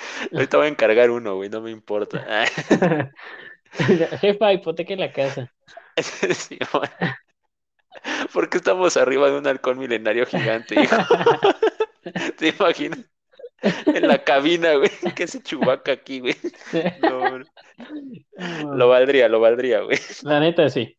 [0.34, 2.26] ahorita voy a encargar uno, güey, no me importa.
[4.20, 5.52] Jefa, hipoteque la casa.
[6.34, 6.58] Sí.
[8.32, 11.08] ¿Por qué estamos arriba de un halcón milenario gigante, hijo?
[12.38, 13.00] ¿Te imaginas?
[13.62, 14.90] En la cabina, güey.
[15.14, 16.36] ¿Qué hace Chewbacca aquí, güey?
[17.00, 17.38] No,
[18.74, 19.98] lo valdría, lo valdría, güey.
[20.22, 20.96] La neta, sí.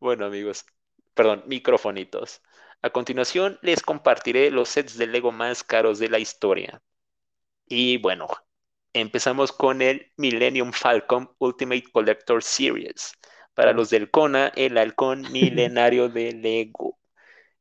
[0.00, 0.66] Bueno, amigos,
[1.14, 2.42] perdón, microfonitos.
[2.82, 6.82] A continuación, les compartiré los sets de Lego más caros de la historia.
[7.66, 8.28] Y bueno,
[8.96, 13.12] Empezamos con el Millennium Falcon Ultimate Collector Series.
[13.52, 13.76] Para Uf.
[13.76, 16.96] los del Kona, el halcón milenario de Lego.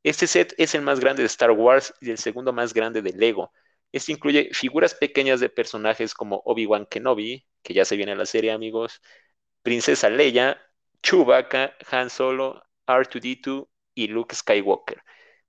[0.04, 3.14] Este set es el más grande de Star Wars y el segundo más grande de
[3.14, 3.52] Lego.
[3.92, 8.26] Este incluye figuras pequeñas de personajes como Obi-Wan Kenobi, que ya se viene en la
[8.26, 9.02] serie, amigos,
[9.62, 10.60] Princesa Leia,
[11.02, 15.02] Chewbacca, Han Solo, R2D2 y Luke Skywalker.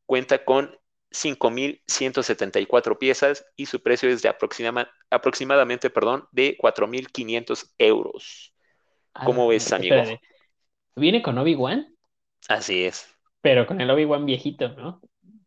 [0.07, 0.79] Cuenta con
[1.11, 8.55] 5.174 piezas y su precio es de aproxima- aproximadamente perdón, de 4.500 euros.
[9.15, 9.97] A ¿Cómo ves, amigo?
[10.97, 11.95] Viene con Obi-Wan,
[12.49, 13.14] Así es.
[13.45, 15.01] Pero con el Obi-Wan viejito, ¿no?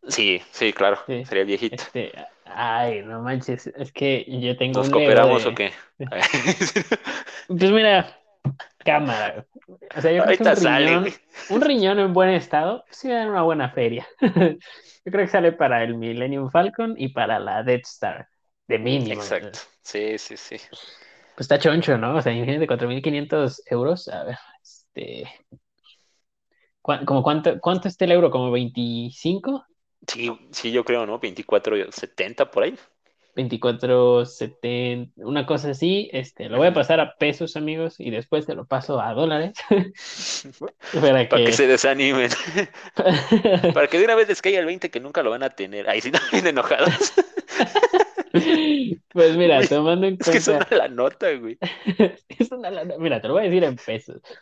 [0.07, 0.99] Sí, sí, claro.
[1.07, 1.25] Sí.
[1.25, 1.83] Sería el viejito.
[1.83, 2.13] Este,
[2.45, 5.71] ay, no manches, es que yo tengo ¿Nos un cooperamos de- o qué?
[7.47, 8.15] Pues mira,
[8.79, 9.45] cámara.
[9.97, 11.13] O sea, yo creo que Ahorita un sale, riñón,
[11.49, 14.07] un riñón en buen estado, pues sí dan una buena feria.
[15.05, 18.27] Yo creo que sale para el Millennium Falcon y para la Death Star,
[18.67, 19.21] de mínimo.
[19.21, 19.59] Exacto.
[19.81, 20.57] Sí, sí, sí.
[20.69, 22.15] Pues está choncho, ¿no?
[22.17, 24.07] O sea, imagínate 4.500 euros.
[24.09, 25.27] A ver, este...
[26.87, 28.31] ¿cuá- como cuánto, ¿Cuánto está el euro?
[28.31, 29.65] ¿Como 25?
[30.07, 31.19] Sí, sí, yo creo, ¿no?
[31.19, 32.75] 24.70 por ahí.
[33.35, 36.09] 24.70, una cosa así.
[36.13, 39.53] Este, lo voy a pasar a pesos, amigos, y después se lo paso a dólares.
[40.93, 41.51] Para Para que que...
[41.53, 42.31] se desanimen.
[43.73, 45.89] Para que de una vez les caiga el 20 que nunca lo van a tener.
[45.89, 47.13] Ahí sí, no vienen enojados.
[49.13, 50.41] Pues mira, Güey, tomando en Es que cuenta...
[50.41, 51.57] suena la nota, güey.
[52.29, 54.21] es una lana- Mira, te lo voy a decir en pesos.
[54.25, 54.35] Sí,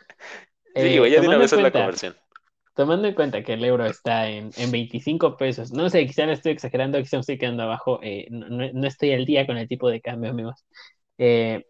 [0.74, 2.16] Eh, güey, ya de una vez es la cuenta- conversión.
[2.76, 6.34] Tomando en cuenta que el euro está en, en 25 pesos, no sé, quizá me
[6.34, 9.68] estoy exagerando, quizá me estoy quedando abajo, eh, no, no- estoy al día con el
[9.68, 10.64] tipo de cambio, amigos.
[11.18, 11.64] Eh,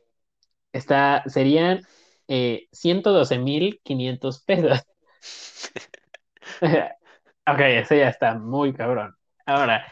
[0.72, 1.82] está, serían
[2.28, 4.80] eh, 112.500 pesos.
[7.48, 9.14] Ok, eso ya está muy cabrón.
[9.46, 9.86] Ahora,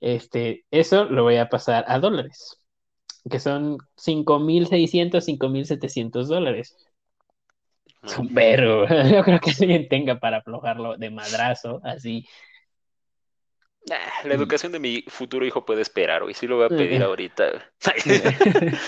[0.00, 2.60] este, eso lo voy a pasar a dólares,
[3.30, 6.76] que son 5.600, 5.700 dólares.
[8.30, 8.86] Vergo.
[9.10, 12.26] Yo creo que alguien tenga para aflojarlo de madrazo, así.
[13.88, 16.34] Nah, la educación de mi futuro hijo puede esperar, güey.
[16.34, 17.70] Sí lo voy a pedir ahorita.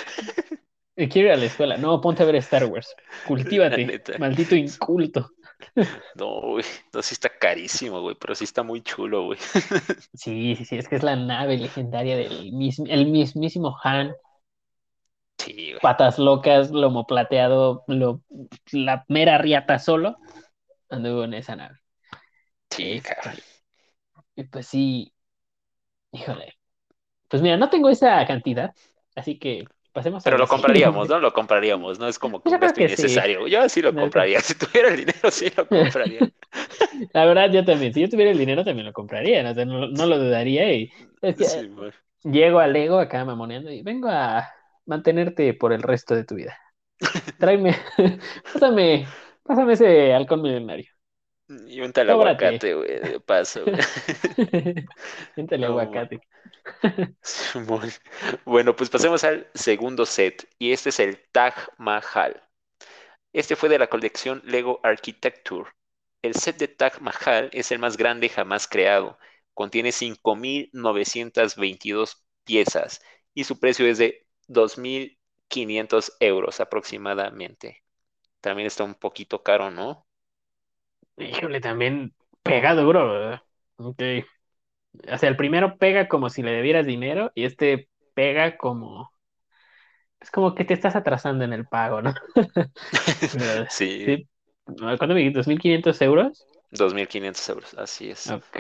[0.97, 1.77] Quiero ir a la escuela.
[1.77, 2.97] No, ponte a ver Star Wars.
[3.27, 5.31] Cultívate, maldito inculto.
[6.17, 6.65] No, güey.
[6.93, 8.17] No, sí está carísimo, güey.
[8.19, 9.39] Pero sí está muy chulo, güey.
[10.15, 14.13] Sí, sí, sí, es que es la nave legendaria del mismo, el mismísimo Han.
[15.39, 15.81] Sí, güey.
[15.81, 18.23] Patas locas, lomo plateado, lo,
[18.73, 20.17] la mera riata solo.
[20.91, 21.79] Anduvo en esa nave.
[22.71, 23.43] Sí, Este, cabrón.
[24.37, 25.13] y pues sí,
[26.13, 26.55] híjole.
[27.29, 28.75] Pues mira, no tengo esa cantidad,
[29.17, 31.09] así que pasemos a Pero lo compraríamos.
[31.09, 31.19] ¿no?
[31.21, 31.99] Lo compraríamos.
[31.99, 32.85] No es como que Yo un gasto sí.
[32.85, 33.47] innecesario.
[33.49, 34.41] Yo sí lo compraría.
[34.43, 36.21] Si tuviera el dinero, sí lo compraría.
[37.13, 37.93] La verdad, yo también.
[37.95, 39.43] Si yo tuviera el dinero, también lo compraría.
[39.43, 40.73] No, no, no lo dudaría.
[40.73, 40.91] Y
[41.23, 41.93] es que Sí, güey.
[42.25, 44.49] llego al Lego acá mamoneando y vengo a
[44.89, 46.59] mantenerte por el resto de tu vida.
[47.39, 47.77] Tráeme,
[48.53, 49.07] pásame,
[49.45, 50.91] pásame ese halcón milenario.
[51.49, 52.11] Y vente al Cóbrate.
[52.11, 53.01] aguacate, güey.
[53.01, 53.65] De paso,
[55.37, 56.21] No, aguacate.
[58.45, 60.49] Bueno, pues pasemos al segundo set.
[60.59, 62.43] Y este es el Taj Mahal.
[63.33, 65.71] Este fue de la colección Lego Architecture.
[66.23, 69.19] El set de Taj Mahal es el más grande jamás creado.
[69.55, 73.01] Contiene 5.922 piezas
[73.35, 77.85] y su precio es de 2.500 euros aproximadamente.
[78.41, 80.07] También está un poquito caro, ¿no?
[81.17, 83.43] Híjole, también pega duro, ¿verdad?
[83.77, 84.03] Ok.
[85.13, 89.13] O sea, el primero pega como si le debieras dinero y este pega como...
[90.21, 92.13] Es como que te estás atrasando en el pago, ¿no?
[93.71, 94.29] Sí, sí.
[94.65, 95.39] ¿Cuánto me dijiste?
[95.39, 96.47] ¿2.500 euros?
[96.73, 98.29] 2.500 euros, así es.
[98.31, 98.59] Ok.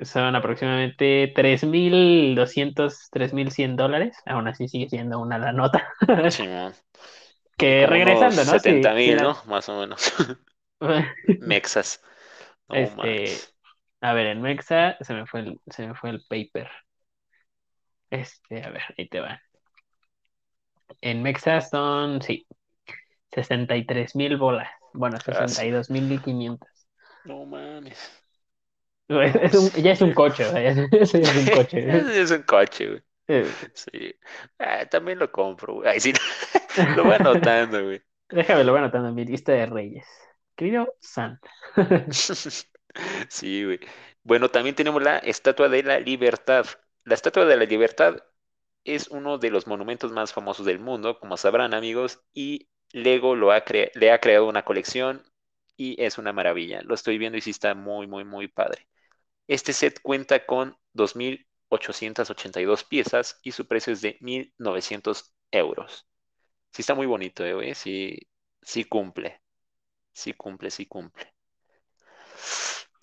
[0.00, 4.16] Son aproximadamente 3.200, 3.100 dólares.
[4.26, 5.88] Aún así sigue siendo una la nota.
[6.28, 6.74] Simón.
[7.58, 8.58] Que Como regresando, ¿no?
[8.58, 9.42] Sí, 70 sí mil, la- ¿no?
[9.46, 10.12] Más o menos.
[11.40, 12.00] Mexas.
[12.70, 13.48] Este.
[14.00, 16.68] A ver, en Mexa se me fue el, se me fue el paper.
[18.10, 19.40] Este, a ver, ahí te va.
[21.00, 22.46] En Mexa son, sí,
[23.32, 24.68] 63 mil bolas.
[24.94, 25.66] Bueno, Ah, sí.
[25.66, 26.70] 62 mil 500.
[27.24, 28.08] No mames.
[29.08, 31.78] Es un- ya es un coche, o sea, ya- es un coche.
[32.22, 33.02] es un coche, güey.
[33.74, 34.14] Sí.
[34.58, 35.88] Ah, también lo compro, güey.
[35.90, 36.12] Ay, sí.
[36.96, 38.02] Lo voy anotando, güey.
[38.28, 40.06] Déjame lo voy anotando en mi lista de reyes.
[40.56, 41.48] Querido Santa.
[43.28, 43.80] Sí, güey.
[44.22, 46.66] Bueno, también tenemos la Estatua de la Libertad.
[47.04, 48.16] La Estatua de la Libertad
[48.84, 53.52] es uno de los monumentos más famosos del mundo, como sabrán, amigos, y Lego lo
[53.52, 53.64] ha
[53.94, 55.22] le ha creado una colección
[55.76, 56.82] y es una maravilla.
[56.82, 58.88] Lo estoy viendo y sí está muy, muy, muy padre.
[59.48, 60.76] Este set cuenta con
[61.68, 66.06] 882 piezas y su precio es de 1.900 euros.
[66.72, 67.74] Sí está muy bonito, eh, güey.
[67.74, 68.18] Sí,
[68.62, 69.42] sí cumple.
[70.12, 71.34] Sí cumple, sí cumple.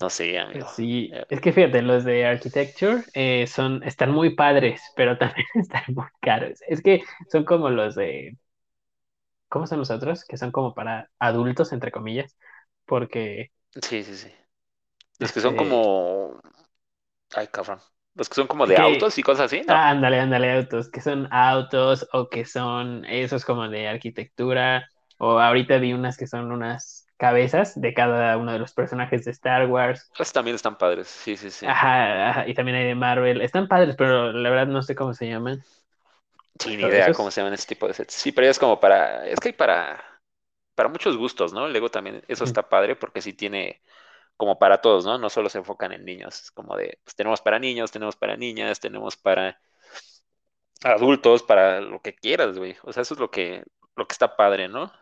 [0.00, 0.68] No sé, amigo.
[0.76, 5.46] Sí, Eh, es que fíjate, los de architecture eh, son, están muy padres, pero también
[5.54, 6.60] están muy caros.
[6.68, 8.36] Es que son como los de,
[9.48, 10.24] ¿cómo son los otros?
[10.24, 12.36] Que son como para adultos, entre comillas,
[12.86, 13.52] porque,
[13.82, 14.28] sí, sí, sí.
[15.18, 16.40] Los que son como...
[17.34, 17.78] Ay, cabrón.
[18.14, 19.74] Los que son como de autos y cosas así, ¿no?
[19.74, 25.40] ah, ándale, ándale, autos, que son autos o que son esos como de arquitectura, o
[25.40, 29.66] ahorita vi unas que son unas cabezas de cada uno de los personajes de Star
[29.66, 30.10] Wars.
[30.14, 31.08] Esos también están padres.
[31.08, 31.66] Sí, sí, sí.
[31.66, 33.40] Ajá, ajá, y también hay de Marvel.
[33.40, 35.62] Están padres, pero la verdad no sé cómo se llaman.
[36.58, 38.14] Sí, ni idea cómo se llaman ese tipo de sets.
[38.14, 39.26] Sí, pero es como para...
[39.26, 40.02] Es que hay para...
[40.76, 41.68] Para muchos gustos, ¿no?
[41.68, 43.80] Lego también, eso está padre porque sí tiene
[44.36, 45.18] como para todos, ¿no?
[45.18, 48.36] No solo se enfocan en niños, es como de, pues tenemos para niños, tenemos para
[48.36, 49.60] niñas, tenemos para
[50.82, 52.76] adultos, para lo que quieras, güey.
[52.82, 53.64] O sea, eso es lo que,
[53.96, 54.92] lo que está padre, ¿no?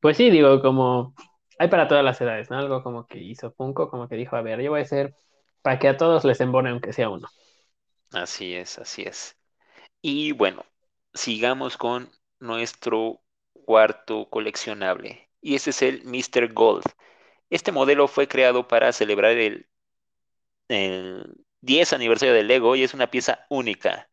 [0.00, 1.14] Pues sí, digo, como
[1.58, 2.58] hay para todas las edades, ¿no?
[2.58, 5.14] Algo como que hizo Funko, como que dijo, a ver, yo voy a hacer
[5.62, 7.28] para que a todos les embone aunque sea uno.
[8.12, 9.36] Así es, así es.
[10.02, 10.64] Y bueno,
[11.14, 13.20] sigamos con nuestro
[13.52, 15.30] cuarto coleccionable.
[15.40, 16.52] Y este es el Mr.
[16.52, 16.84] Gold.
[17.52, 19.68] Este modelo fue creado para celebrar el,
[20.68, 24.08] el 10 aniversario del Lego y es una pieza única.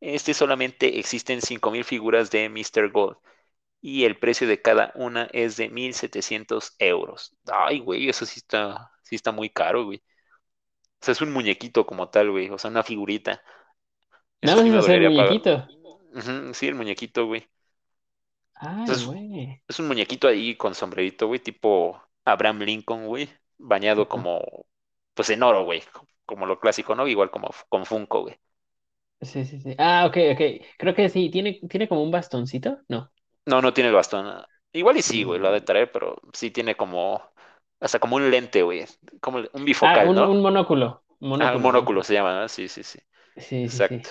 [0.00, 2.90] Este solamente existen 5.000 figuras de Mr.
[2.90, 3.16] Gold
[3.80, 7.36] y el precio de cada una es de 1.700 euros.
[7.52, 10.02] Ay, güey, eso sí está, sí está muy caro, güey.
[11.00, 12.50] O sea, es un muñequito como tal, güey.
[12.50, 13.42] O sea, una figurita.
[14.42, 15.68] Nada más sí es el muñequito.
[16.54, 17.48] Sí, el muñequito, güey.
[18.54, 19.62] Ay, Entonces, güey.
[19.68, 23.28] es un muñequito ahí con sombrerito, güey, tipo Abraham Lincoln, güey.
[23.58, 24.66] Bañado como,
[25.14, 25.82] pues en oro, güey.
[26.26, 27.08] Como lo clásico, ¿no?
[27.08, 28.40] Igual como con Funko, güey.
[29.22, 29.74] Sí, sí, sí.
[29.78, 30.40] Ah, ok, ok.
[30.78, 31.30] Creo que sí.
[31.30, 32.80] ¿Tiene, tiene como un bastoncito?
[32.88, 33.12] No.
[33.46, 34.26] No, no tiene el bastón.
[34.26, 34.46] ah.
[34.72, 35.62] Igual y sí, güey, lo ha de Mm.
[35.62, 37.22] traer, pero sí tiene como,
[37.80, 38.86] hasta como un lente, güey.
[39.20, 40.30] Como un Ah, bifocal, un, ¿no?
[40.32, 41.04] un monóculo.
[41.20, 42.48] Un Ah, un monóculo, se llama, ¿no?
[42.48, 42.98] Sí, sí, sí.
[43.36, 44.08] Sí, sí, sí.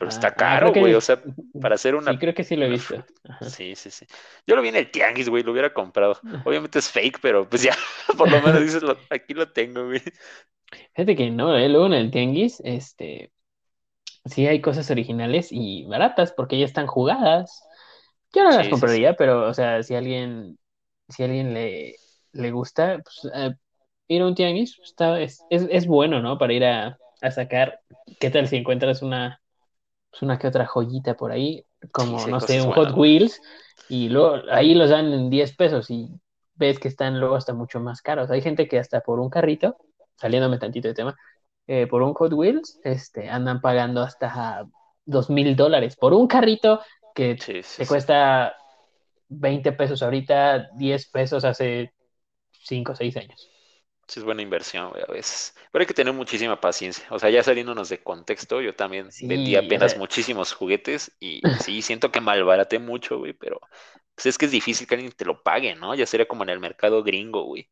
[0.00, 0.94] Pero Ah, está ah, caro, que güey.
[0.94, 1.22] O sea,
[1.60, 3.06] para hacer Sí, una, creo que sí lo he visto.
[3.24, 3.56] Ajá.
[3.56, 4.06] Sí, sí, sí.
[4.46, 6.20] Yo lo vi en el tianguis, güey, lo hubiera comprado.
[6.44, 7.74] Obviamente es fake, pero pues ya,
[8.18, 10.02] por lo menos dices, lo- aquí lo tengo, güey.
[10.94, 11.68] Fíjate que no, ¿eh?
[11.68, 13.32] Luego en el tianguis, este,
[14.26, 17.62] sí hay cosas originales y baratas porque ya están jugadas.
[18.34, 19.00] Yo no las Sí, sí, sí.
[19.00, 20.58] compraría, pero, o sea, si alguien,
[21.08, 21.96] si alguien le,
[22.32, 23.54] le gusta, pues, eh,
[24.08, 26.38] ir a un tianguis pues, está, es, es, es bueno, ¿no?
[26.38, 27.80] Para ir a, a sacar.
[28.20, 29.42] ¿Qué tal si encuentras una,
[30.10, 31.64] pues, una que otra joyita por ahí?
[31.92, 32.96] Como, sí no sé, un Hot.
[32.96, 33.40] Wheels
[33.88, 36.08] y luego ahí los dan en 10 pesos y
[36.54, 38.30] ves que están luego hasta mucho más caros.
[38.30, 39.76] Hay gente que hasta por un carrito,
[40.16, 41.16] saliéndome tantito de tema,
[41.66, 44.66] eh, por un Hot Wheels, este, andan pagando hasta
[45.04, 46.80] dos mil dólares por un carrito
[47.14, 47.88] que Sí, sí, te sí.
[47.88, 48.54] cuesta
[49.28, 51.92] 20 pesos ahorita, 10 pesos hace
[52.52, 53.49] 5 o 6 años.
[54.10, 55.54] Sí es buena inversión, güey, a veces.
[55.70, 57.06] Pero hay que tener muchísima paciencia.
[57.10, 61.82] O sea, ya saliéndonos de contexto, yo también vendí Sí, apenas muchísimos juguetes y sí,
[61.82, 63.60] siento que malbaraté mucho, güey, pero
[64.14, 65.94] pues es que es difícil que alguien te lo pague, ¿no?
[65.94, 67.70] Ya sería como en el mercado gringo, güey,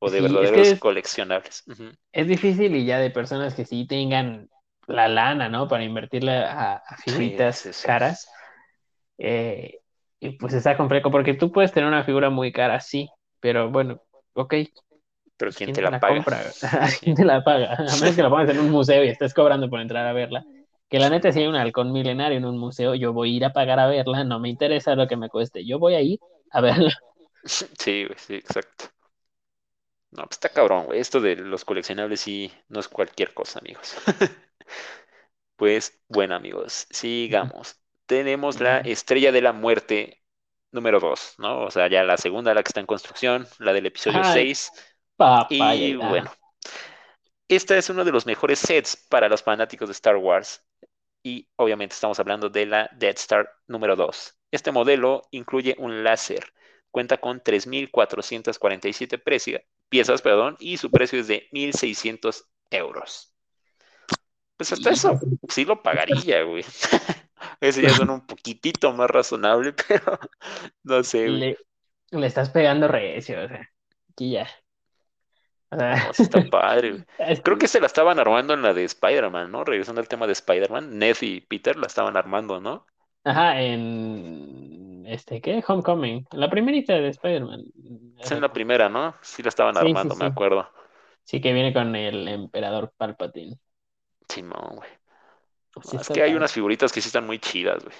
[0.00, 1.64] o de sí, es que verdaderos es, coleccionables.
[2.12, 4.48] Es difícil y ya de personas que sí tengan
[4.86, 5.66] la lana, ¿no?
[5.68, 7.72] Para invertirla a, a figuritas sí.
[7.82, 8.28] caras.
[9.18, 9.80] eh,
[10.20, 14.02] y pues está complejo, porque tú puedes tener una figura muy cara, sí, pero bueno,
[14.34, 14.54] ok,
[15.36, 16.24] Pero ¿quién ¿quién te la la paga?
[16.24, 16.54] compra?
[17.00, 17.74] ¿Quién te la paga?
[17.74, 20.44] A menos que la pongas en un museo y estés cobrando por entrar a verla.
[20.88, 23.44] Que la neta, si hay un halcón milenario en un museo, yo voy a ir
[23.44, 26.20] a pagar a verla, no me interesa lo que me cueste, yo voy a ir
[26.50, 26.92] a verla.
[27.44, 28.86] Sí, güey, sí, exacto.
[30.10, 31.00] No, pues está cabrón, güey.
[31.00, 33.96] Esto de los coleccionables sí no es cualquier cosa, amigos.
[35.56, 37.80] Pues bueno, amigos, sigamos.
[38.06, 40.22] Tenemos la Estrella de la Muerte
[40.72, 41.60] número 2, ¿no?
[41.60, 44.72] O sea, ya la segunda, la que está en construcción, la del episodio Ay, 6.
[45.16, 45.86] Papaya.
[45.86, 46.30] Y bueno,
[47.48, 50.64] esta es uno de los mejores sets para los fanáticos de Star Wars.
[51.22, 54.38] Y obviamente estamos hablando de la Death Star número 2.
[54.50, 56.44] Este modelo incluye un láser,
[56.90, 63.34] cuenta con 3.447 precia- piezas, perdón, y su precio es de 1.600 euros.
[64.56, 66.64] Pues hasta eso sí lo pagaría, güey.
[67.60, 70.18] Ese ya suena un poquitito más razonable, pero
[70.84, 71.40] no sé, güey.
[71.40, 71.58] le,
[72.10, 73.70] le estás pegando recio, o sea,
[74.10, 74.48] aquí ya.
[75.76, 77.04] Sea, No, está padre, güey.
[77.42, 79.64] Creo que se la estaban armando en la de Spider-Man, ¿no?
[79.64, 82.86] Regresando al tema de Spider-Man, Ned y Peter la estaban armando, ¿no?
[83.24, 85.62] ajá, en este, ¿qué?
[85.66, 87.64] Homecoming, la primerita de Spider-Man.
[88.18, 89.14] Es en la primera, ¿no?
[89.22, 90.68] Sí la estaban Sí, sí, armando, me acuerdo.
[91.24, 93.58] Sí, que viene con el emperador Palpatine.
[94.28, 94.90] Simón, güey.
[95.82, 97.96] Sí No, es que hay unas figuritas que sí están muy chidas, güey.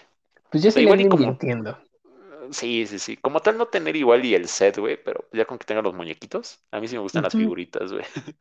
[0.51, 1.01] Pues yo sí le igual
[2.53, 3.17] Sí, sí, sí.
[3.17, 5.95] Como tal no tener igual y el set, güey, pero ya con que tenga los
[5.95, 6.61] muñequitos.
[6.71, 8.05] A mí sí me gustan las figuritas, güey.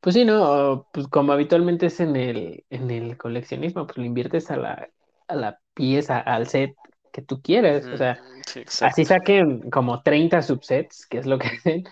[0.00, 0.88] Pues sí, ¿no?
[0.92, 4.88] Pues como habitualmente es en el, en el coleccionismo, pues le inviertes a la,
[5.28, 6.76] a la pieza, al set
[7.12, 7.88] que tú quieres.
[7.90, 11.84] O sea, Sí, así saquen como 30 subsets, que es lo que hacen.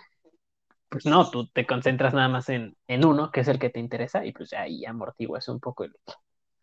[0.88, 3.80] Pues no, tú te concentras nada más en, en uno, que es el que te
[3.80, 5.92] interesa, y pues ahí amortiguas un poco el,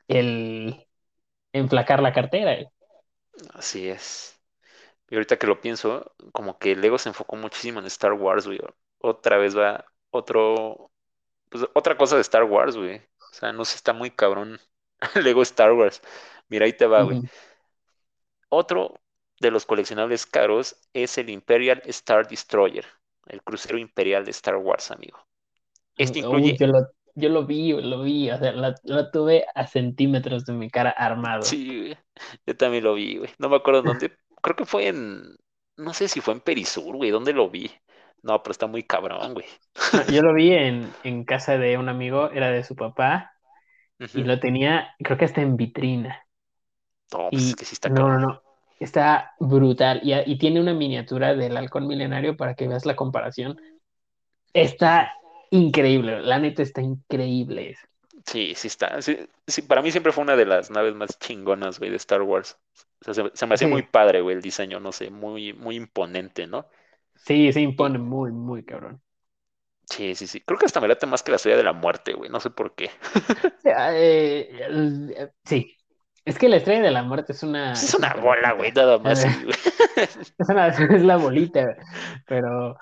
[0.10, 0.88] el
[1.54, 2.58] enflacar la cartera.
[3.54, 4.39] Así es.
[5.10, 8.60] Y ahorita que lo pienso, como que Lego se enfocó muchísimo en Star Wars, güey.
[9.00, 10.92] Otra vez va otro,
[11.50, 12.98] pues otra cosa de Star Wars, güey.
[12.98, 14.60] O sea, no sé, está muy cabrón
[15.24, 16.02] Lego Star Wars.
[16.48, 17.22] Mira, ahí te va, güey.
[18.50, 19.00] Otro
[19.40, 22.86] de los coleccionables caros es el Imperial Star Destroyer,
[23.28, 25.20] el crucero imperial de Star Wars, amigo.
[25.98, 29.46] Este Uy, yo incluye, lo, yo lo vi, lo vi, o sea, lo, lo tuve
[29.54, 31.42] a centímetros de mi cara armado.
[31.44, 31.98] sí, güey,
[32.46, 33.30] yo también lo vi, güey.
[33.38, 35.38] No me acuerdo dónde, creo que fue en,
[35.78, 37.72] no sé si fue en Perisur, güey, ¿dónde lo vi?
[38.22, 39.46] No, pero está muy cabrón, güey.
[39.94, 43.34] No, yo lo vi en, en casa de un amigo, era de su papá,
[44.14, 46.26] y lo tenía, creo que hasta en vitrina.
[47.12, 48.42] No, pues es que sí está no, no, no,
[48.80, 50.02] está brutal.
[50.04, 53.60] Y, y tiene una miniatura del halcón milenario para que veas la comparación.
[54.54, 55.14] Está
[55.52, 57.78] increíble, la neta está increíble.
[58.26, 59.02] Sí, sí está.
[59.02, 59.18] Sí,
[59.48, 62.58] sí, para mí siempre fue una de las naves más chingonas, güey, de Star Wars.
[63.02, 65.54] O sea, se, se me hacía muy Sí, padre, güey, el diseño, no sé, muy,
[65.54, 66.68] muy imponente, ¿no?
[67.16, 69.02] sí, se impone muy, muy cabrón.
[69.90, 70.42] sí, sí, sí.
[70.42, 72.30] Creo que hasta me late más que la estrella de la muerte, güey.
[72.30, 72.92] No sé por qué.
[73.60, 75.76] O sea, eh, sí,
[76.26, 79.24] es que la estrella de la muerte es una, es una bola, güey, nada más.
[79.26, 79.56] Güey.
[80.40, 81.76] Es una, es la bolita,
[82.26, 82.78] pero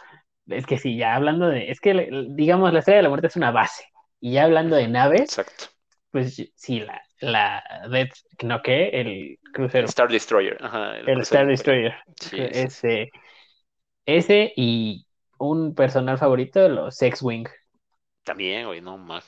[0.48, 3.36] es que sí, ya hablando de, es que digamos, la Estrella de la Muerte es
[3.38, 3.86] una base,
[4.20, 5.68] y ya hablando de naves, exacto.
[6.12, 8.14] pues sí, la, la Death,
[8.44, 11.48] no qué, el crucero, Star Destroyer, ajá, el el crucero Star.
[11.48, 13.12] Destroyer, Sí, este,
[14.06, 15.06] ese y
[15.38, 17.48] un personal favorito, los X-Wing.
[18.24, 19.26] También, güey, no más.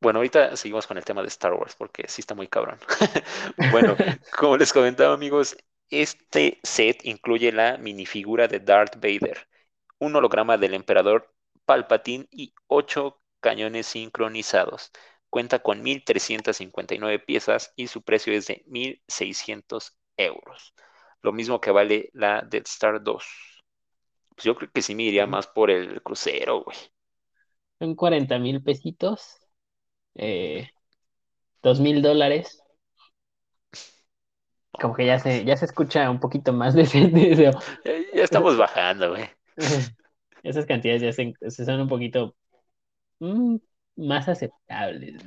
[0.00, 2.78] Bueno, ahorita seguimos con el tema de Star Wars porque sí está muy cabrón.
[3.72, 3.96] Bueno,
[4.38, 5.56] como les comentaba, amigos,
[5.90, 9.48] este set incluye la minifigura de Darth Vader,
[9.98, 11.34] un holograma del emperador
[11.64, 14.92] Palpatine y ocho cañones sincronizados.
[15.30, 20.74] Cuenta con 1.359 piezas y su precio es de 1.600 euros.
[21.22, 23.24] Lo mismo que vale la Death Star 2.
[24.34, 26.76] Pues yo creo que sí me iría más por el crucero, güey.
[27.78, 29.36] Son cuarenta mil pesitos,
[30.14, 30.70] eh,
[31.62, 32.62] dos mil dólares,
[34.72, 37.34] como que ya se, ya se escucha un poquito más decente.
[37.34, 37.50] Ya,
[38.14, 39.28] ya estamos bajando, güey.
[40.42, 42.36] Esas cantidades ya se, se son un poquito
[43.20, 43.56] mm,
[43.98, 45.22] más aceptables.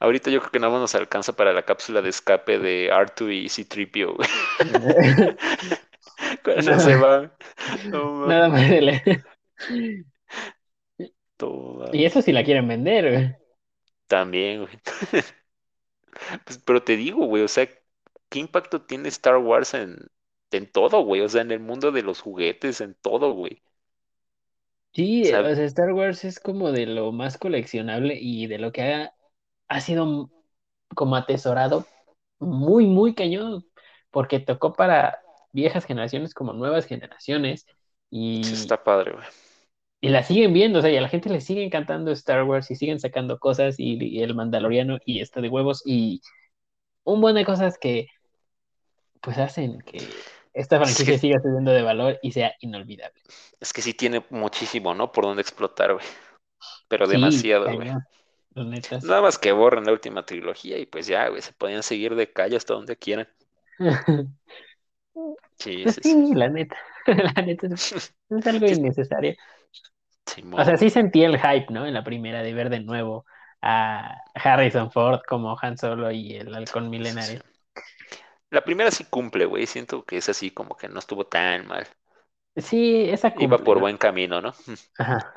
[0.00, 3.32] Ahorita yo creo que nada más nos alcanza para la cápsula de escape de R2
[3.32, 4.28] y C-3PO, güey.
[6.44, 7.36] Cuando se va.
[7.86, 9.02] No nada más de la-
[11.40, 13.36] No Y eso si la quieren vender, güey.
[14.06, 14.78] También, güey.
[16.44, 17.68] Pues, pero te digo, güey, o sea,
[18.28, 19.96] ¿qué impacto tiene Star Wars en,
[20.50, 21.20] en todo, güey?
[21.22, 23.62] O sea, en el mundo de los juguetes, en todo, güey.
[24.92, 28.82] Sí, o sea, Star Wars es como de lo más coleccionable y de lo que
[28.82, 29.14] ha,
[29.68, 30.30] ha sido
[30.94, 31.86] como atesorado
[32.38, 33.64] muy, muy cañón,
[34.10, 35.18] porque tocó para
[35.52, 37.66] viejas generaciones como nuevas generaciones
[38.10, 39.24] y, está padre, güey.
[40.00, 42.70] y la siguen viendo, o sea, y a la gente le sigue encantando Star Wars
[42.70, 46.22] y siguen sacando cosas y, y el Mandaloriano y está de huevos y
[47.04, 48.08] un buen de cosas que
[49.20, 49.98] pues hacen que
[50.58, 53.22] esta Es franquicia que, siga subiendo de valor y sea inolvidable.
[53.60, 55.12] es que sí tiene muchísimo, ¿no?
[55.12, 56.04] Por dónde explotar, güey.
[56.88, 57.88] Pero Sí, demasiado, güey.
[59.02, 62.32] Nada más que borren la última trilogía y pues ya, güey, se podían seguir de
[62.32, 63.28] calle hasta donde quieran.
[65.58, 66.34] Sí, Pues sí, sí.
[66.34, 69.34] la neta, la neta es, es algo innecesario.
[70.52, 71.86] O sea, sí sentí el hype, ¿no?
[71.86, 73.24] En la primera de ver de nuevo
[73.62, 76.90] a Harrison Ford como Han Solo y el Halcón.
[76.90, 77.40] Milenario.
[78.50, 79.66] La primera sí cumple, güey.
[79.66, 81.86] Siento que es así como que no estuvo tan mal.
[82.56, 83.80] Sí, esa Iba cumple, por ¿no?
[83.80, 84.52] buen camino, ¿no?
[84.98, 85.34] Ajá.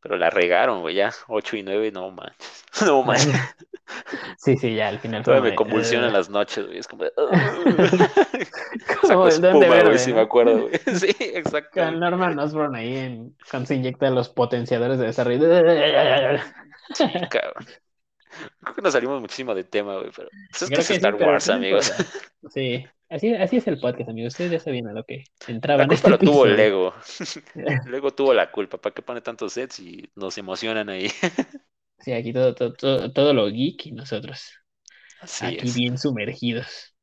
[0.00, 1.10] Pero la regaron, güey, ya.
[1.28, 2.64] 8 y 9, no manches.
[2.86, 3.34] No manches.
[4.38, 6.78] Sí, sí, ya al final fue Todavía me convulsionan las noches, güey.
[6.78, 7.04] Es como.
[9.10, 10.78] Como el Duende espuma, güey, Verde, si me acuerdo, güey.
[10.96, 12.00] Sí, Con exactamente.
[12.00, 15.46] Norman Osborn ahí en, cuando se inyecta los potenciadores de desarrollo.
[16.94, 17.66] Sí, cabrón.
[18.60, 20.94] Creo que nos salimos muchísimo de tema, güey, pero pues es que Creo es que
[20.94, 21.92] sí, Star pero Wars, amigos.
[22.50, 24.34] Sí, así, así es el podcast, amigos.
[24.34, 26.46] Ustedes ya sabían a lo que entraba La culpa este tuvo.
[26.46, 26.94] Lego.
[27.86, 28.78] Lego tuvo la culpa.
[28.78, 31.08] ¿Para qué pone tantos sets y nos emocionan ahí?
[31.98, 34.52] Sí, aquí todo, todo, todo, todo lo geek y nosotros
[35.20, 35.74] Así aquí es.
[35.74, 36.94] bien sumergidos.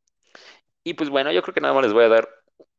[0.83, 2.29] Y pues bueno, yo creo que nada más les voy a dar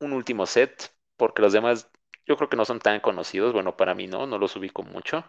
[0.01, 1.91] un último set, porque los demás
[2.27, 3.53] yo creo que no son tan conocidos.
[3.53, 5.25] Bueno, para mí no, no los ubico mucho,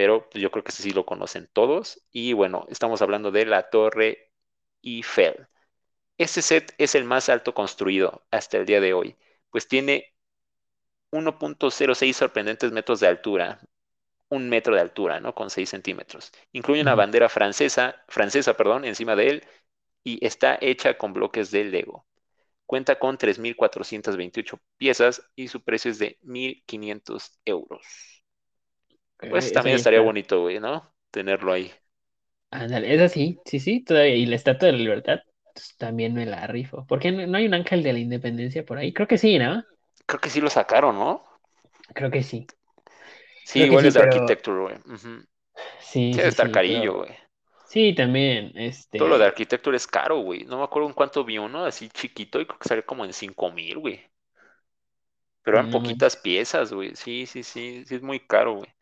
[0.00, 2.02] pero pues, yo creo que ese sí lo conocen todos.
[2.10, 4.32] Y bueno, estamos hablando de la Torre
[4.82, 5.46] Eiffel.
[6.16, 9.18] Este set es el más alto construido hasta el día de hoy,
[9.50, 10.14] pues tiene
[11.10, 13.60] 1.06 sorprendentes metros de altura,
[14.30, 15.34] un metro de altura, ¿no?
[15.34, 16.32] Con 6 centímetros.
[16.52, 19.44] Incluye una bandera francesa, francesa, perdón, encima de él
[20.02, 22.06] y está hecha con bloques de Lego.
[22.64, 28.19] Cuenta con 3.428 piezas y su precio es de 1.500 euros.
[29.28, 30.02] Pues Eh, también estaría está.
[30.02, 30.92] bonito, güey, ¿no?
[31.10, 31.72] Tenerlo ahí.
[32.52, 34.14] Ándale, esa sí, sí, sí, todavía.
[34.16, 35.20] Y la Estatua de la Libertad,
[35.54, 36.86] pues, también me la rifo.
[36.86, 38.92] ¿Por qué no, no hay un ángel de la independencia por ahí?
[38.92, 39.64] Creo que sí, ¿no?
[40.06, 41.24] Creo que sí lo sacaron, ¿no?
[41.94, 42.46] Creo que sí.
[43.44, 44.76] Sí, Creo igual sí, es de pero Architecture, güey.
[44.98, 45.26] Sí,
[45.78, 47.10] sí, debe sí, estar sí, carillo, pero güey.
[47.64, 48.52] sí, también,
[48.94, 50.44] Todo lo de este, Architecture es caro, güey.
[50.44, 53.12] No me acuerdo en cuánto vi uno, así chiquito, y creo que salió como en
[53.12, 54.08] cinco mil, güey.
[55.42, 56.96] Pero eran poquitas piezas, güey.
[56.96, 58.74] Sí, sí, sí, sí es muy caro, güey.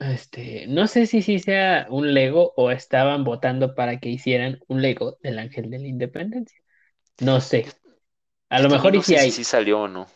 [0.00, 4.82] Este, no sé si sí sea un Lego o estaban votando para que hicieran un
[4.82, 6.58] Lego del ángel de la independencia.
[7.20, 7.66] No sé.
[8.50, 9.30] A lo mejor y no sé si hay.
[9.30, 10.06] sí salió o no.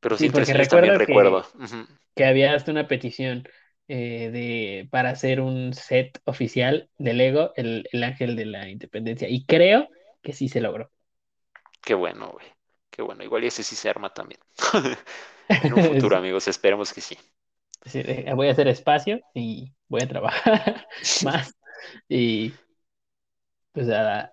[0.00, 1.44] Pero sí, porque sueños también recuerdo recuerdo.
[1.44, 1.46] que,
[2.16, 3.48] que había hasta una petición
[3.88, 9.28] eh, de, para hacer un set oficial de Lego, el, el Ángel de la Independencia.
[9.28, 9.88] Y creo
[10.22, 10.92] que sí se logró.
[11.82, 12.46] Qué bueno, güey.
[12.90, 13.22] Qué bueno.
[13.24, 14.40] Igual y ese sí se arma también.
[15.62, 16.46] En un futuro, amigos.
[16.48, 17.16] Esperemos que sí.
[17.94, 20.86] Eh, voy a hacer espacio y voy a trabajar
[21.20, 21.54] más
[22.08, 22.60] y
[23.72, 24.32] pues a, a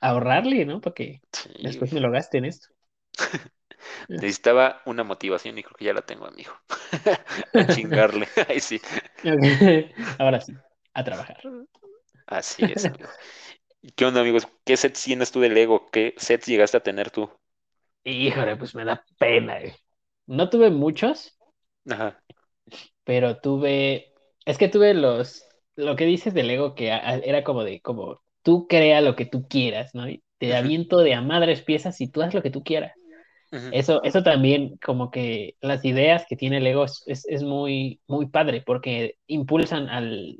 [0.00, 0.80] ahorrarle, ¿no?
[0.80, 1.84] Porque Sí, güey.
[1.84, 2.68] después me lo gaste en esto.
[4.16, 6.52] Necesitaba una motivación y creo que ya la tengo, amigo.
[7.54, 8.28] A chingarle.
[8.48, 8.80] Ay, sí.
[10.18, 10.60] Ahora sí,
[10.94, 11.38] a trabajar.
[12.26, 13.12] Así es, amigo.
[13.82, 14.48] ¿Y qué onda, amigos?
[14.64, 15.90] ¿Qué sets tienes tú de Lego?
[15.90, 17.30] ¿Qué sets llegaste a tener tú?
[18.04, 19.60] Híjole, pues me da pena.
[19.60, 19.76] eh.
[20.26, 21.38] No tuve muchos,
[21.90, 22.20] Ajá.
[23.04, 24.12] Pero tuve,
[24.44, 25.44] es que tuve los,
[25.76, 29.26] lo que dices del Lego que a- era como de, como tú crea lo que
[29.26, 30.08] tú quieras, ¿no?
[30.08, 32.92] Y te aviento de a madres piezas y tú haz lo que tú quieras.
[33.70, 38.26] Eso, eso también, como que las ideas que tiene Lego es, es, es muy, muy
[38.28, 40.38] padre porque impulsan al,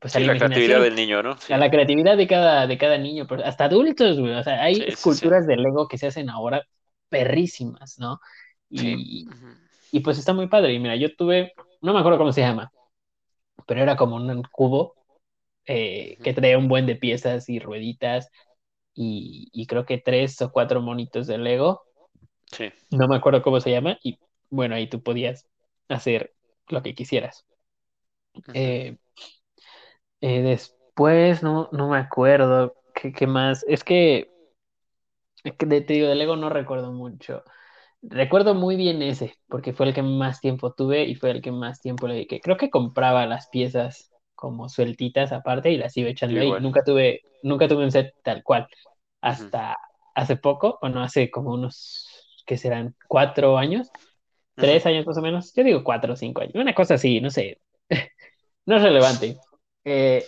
[0.00, 1.36] pues a la la creatividad del niño, ¿no?
[1.48, 4.32] a la creatividad de cada, de cada niño, pero hasta adultos, güey.
[4.34, 6.62] O sea, hay Sí, esculturas de Lego que se hacen ahora
[7.08, 8.20] perrísimas, ¿no?
[8.74, 9.06] Sí.
[9.08, 9.36] Y,
[9.96, 10.74] y pues está muy padre.
[10.74, 12.70] Y mira, yo tuve, no me acuerdo cómo se llama,
[13.66, 14.94] pero era como un cubo
[15.66, 18.30] eh, que traía un buen de piezas y rueditas
[18.94, 21.82] y, y creo que tres o cuatro monitos de Lego.
[22.52, 22.70] Sí.
[22.90, 23.98] No me acuerdo cómo se llama.
[24.02, 24.18] Y
[24.50, 25.48] bueno, ahí tú podías
[25.88, 26.34] hacer
[26.68, 27.46] lo que quisieras.
[28.52, 28.98] Eh,
[30.20, 33.64] eh, después, no, no me acuerdo qué, qué más.
[33.66, 34.30] Es que,
[35.42, 37.42] es que de, te digo, de Lego no recuerdo mucho.
[38.08, 41.52] Recuerdo muy bien ese, porque fue el que más tiempo tuve y fue el que
[41.52, 42.40] más tiempo le dediqué.
[42.40, 46.50] Creo que compraba las piezas como sueltitas aparte y las iba echando ahí.
[46.60, 48.68] Nunca tuve, nunca tuve un set tal cual.
[49.20, 49.76] Hasta
[50.14, 52.06] hace poco, bueno, hace como unos,
[52.46, 52.94] ¿qué serán?
[53.08, 53.90] Cuatro años,
[54.54, 55.52] tres años más o menos.
[55.54, 56.54] Yo digo cuatro o cinco años.
[56.54, 57.60] Una cosa así, no sé.
[58.68, 59.38] No es relevante.
[59.84, 60.24] Eh,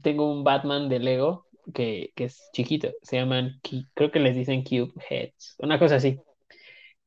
[0.00, 2.90] tengo un Batman de Lego que, que es chiquito.
[3.02, 3.60] Se llaman,
[3.94, 5.56] creo que les dicen Cube Heads.
[5.60, 6.20] Una cosa así.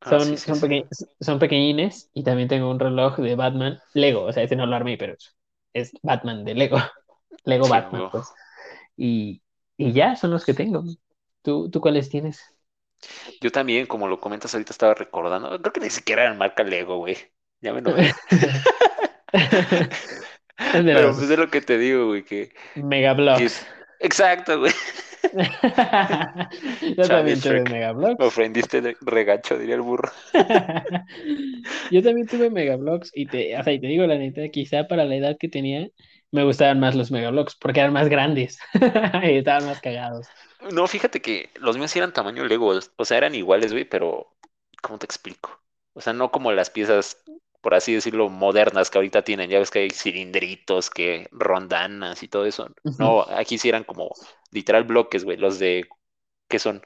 [0.02, 0.62] Ah, sí, Son, sí, son, sí.
[0.62, 0.88] peque-
[1.22, 4.76] son pequeñines y también tengo un reloj de Batman Lego, o sea, ese no lo
[4.76, 5.36] armé, pero es,
[5.74, 6.78] es Batman de Lego,
[7.46, 8.34] Lego Sí, Batman, pues.
[8.98, 9.44] Y,
[9.78, 10.84] y ya son los que tengo.
[11.44, 12.42] ¿Tú, tú cuáles tienes?
[13.42, 15.60] Yo también, como lo comentas ahorita, estaba recordando.
[15.62, 17.18] Creo que ni siquiera era marca Lego, güey.
[17.62, 17.82] Ya me.
[20.74, 22.54] De Pero pues es lo que te digo, güey, que,
[23.32, 23.52] que...
[23.56, 23.66] Megabloks.
[24.02, 24.74] Exacto, güey.
[26.82, 28.20] Yo Chale, también tuve Shrek.
[28.20, 30.12] Me ofendiste de regacho, diría el burro.
[31.92, 35.06] Yo también tuve Megabloks y te, o sea, y te digo la neta, quizá para
[35.06, 35.88] la edad que tenía
[36.32, 38.58] me gustaban más los Megabloks porque eran más grandes
[39.24, 40.28] y estaban más cagados.
[40.72, 44.28] No, fíjate que los míos sí eran tamaño Lego, o sea, eran iguales, güey, pero
[44.82, 45.62] ¿cómo te explico?
[45.94, 47.24] O sea, no como las piezas,
[47.62, 49.50] por así decirlo, modernas que ahorita tienen.
[49.50, 52.70] Ya ves que hay cilindritos, que rondanas y todo eso.
[52.98, 54.12] No, aquí sí eran como
[54.52, 55.88] literal bloques, güey, los de,
[56.50, 56.84] ¿qué son?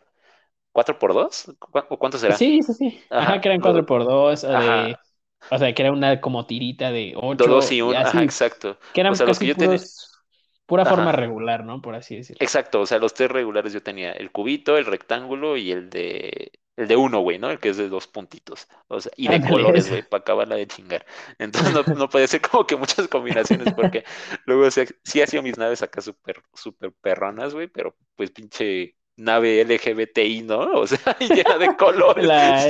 [0.74, 1.46] ¿Cuatro por dos?
[1.60, 2.46] ¿Cu- ¿O cuántos serán?
[2.46, 3.06] Sí, sí, sí.
[3.10, 5.04] Ajá, Ajá, que eran cuatro por dos o ajá, de,
[5.50, 8.78] o sea, que era una como tirita de do- dos ocho y uno, ajá, exacto.
[8.92, 10.24] que O eran los que yo tenía, puros,
[10.66, 11.82] pura forma regular, ¿no?
[11.82, 12.46] Por así decirlo.
[12.46, 16.52] exacto, o sea, los tres regulares yo tenía el cubito, el rectángulo y el de
[16.78, 17.50] El de uno, güey, ¿no?
[17.50, 18.68] El que es de dos puntitos.
[18.88, 21.06] O sea, y de Ándale, colores, güey, para acabarla de chingar.
[21.40, 24.04] Entonces no, no puede ser como que muchas combinaciones, porque
[24.46, 28.96] luego sí, sí ha sido mis naves acá súper, súper perronas, güey, pero pues pinche
[29.18, 30.60] nave LGBTI, ¿no?
[30.74, 32.26] O sea, llena de colores.
[32.26, 32.70] La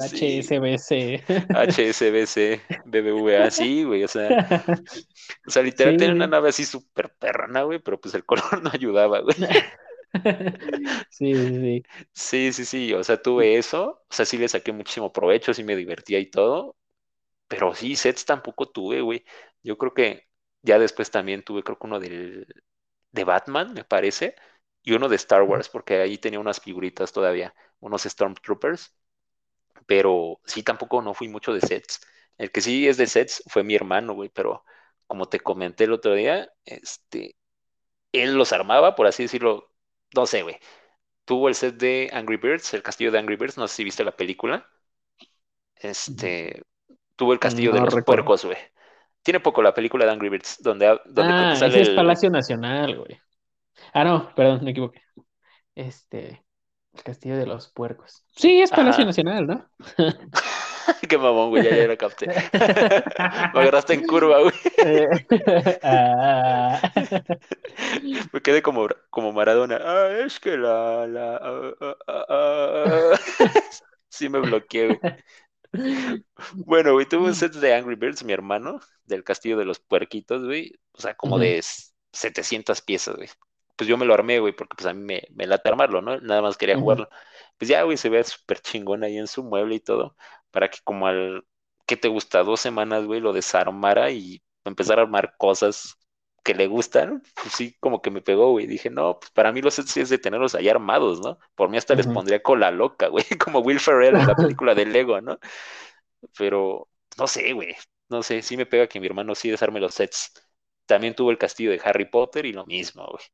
[0.00, 0.58] Sí, sí.
[1.52, 4.64] HSBC, BBVA, sí, güey, o sea,
[5.46, 6.30] o sea, literal Sí, tenía una sí.
[6.30, 9.36] nave así súper perrona, güey, pero pues el color no ayudaba, güey.
[11.10, 15.12] Sí, sí, Sí, sí, sí, o sea, tuve eso, o sea, sí le saqué muchísimo
[15.12, 16.76] provecho, sí me divertía y todo,
[17.48, 19.24] pero sí, sets tampoco tuve, güey.
[19.62, 20.28] Yo creo que
[20.62, 22.46] ya después también tuve, creo que uno del,
[23.12, 24.36] de Batman, me parece,
[24.82, 25.42] y uno de Star.
[25.44, 28.96] Wars, porque ahí tenía unas figuritas todavía, unos Stormtroopers,
[29.86, 32.00] pero sí, tampoco no fui mucho de sets.
[32.38, 34.64] El que sí es de sets fue mi hermano, güey, pero
[35.06, 37.36] como te comenté el otro día, este,
[38.12, 39.72] él los armaba, por así decirlo,
[40.14, 40.58] no sé, güey.
[41.24, 44.04] Tuvo el set de Angry Birds, el castillo de Angry Birds, no sé si viste
[44.04, 44.68] la película.
[45.76, 46.62] Este,
[47.16, 48.04] tuvo el castillo de los recuerdo.
[48.04, 48.58] puercos, güey.
[49.22, 51.94] Tiene poco la película de Angry Birds, donde, donde Ah, sale ese es el...
[51.94, 53.18] Palacio Nacional, güey.
[53.92, 55.02] Ah, no, perdón, me equivoqué.
[55.74, 56.44] Este,
[56.94, 58.24] el Castillo de los Puercos.
[58.36, 59.70] Sí, es Palacio Ajá, Nacional, ¿no?
[61.08, 62.28] qué mamón, güey, ya, ya la capté.
[63.52, 64.54] Me agarraste en curva, güey.
[64.82, 65.08] Eh,
[65.82, 66.80] ah,
[68.32, 69.78] Me quedé como, como Maradona.
[69.82, 71.06] Ah, es que la...
[71.06, 73.18] la ah, ah, ah, ah".
[74.08, 75.00] Sí me bloqueé, güey.
[76.64, 80.44] Bueno, güey, tuve un set de Angry Birds, mi hermano, del Castillo de los Puerquitos,
[80.44, 80.72] güey.
[80.92, 83.28] O sea, como de s- 700 piezas, güey.
[83.76, 86.18] Pues yo me lo armé, güey, porque pues a mí me, me late armarlo, ¿no?
[86.20, 87.08] Nada más quería jugarlo.
[87.58, 90.16] Pues ya, güey, se ve súper chingón ahí en su mueble y todo,
[90.56, 91.44] para que como al,
[91.86, 92.42] ¿qué te gusta?
[92.42, 95.96] Dos semanas, güey, lo desarmara y empezar a armar cosas
[96.42, 97.22] que le gustan.
[97.42, 98.66] Pues sí, como que me pegó, güey.
[98.66, 101.38] Dije, no, pues para mí los sets sí es de tenerlos ahí armados, ¿no?
[101.54, 104.86] Por mí hasta les pondría cola loca, güey, como Will Ferrell en la película de
[104.86, 105.38] Lego, ¿no?
[106.38, 106.88] pero
[107.18, 107.74] no sé, güey,
[108.08, 110.32] no sé, sí me pega que mi hermano sí desarme los sets.
[110.86, 113.24] También tuvo el castillo de Harry Potter y lo mismo, güey.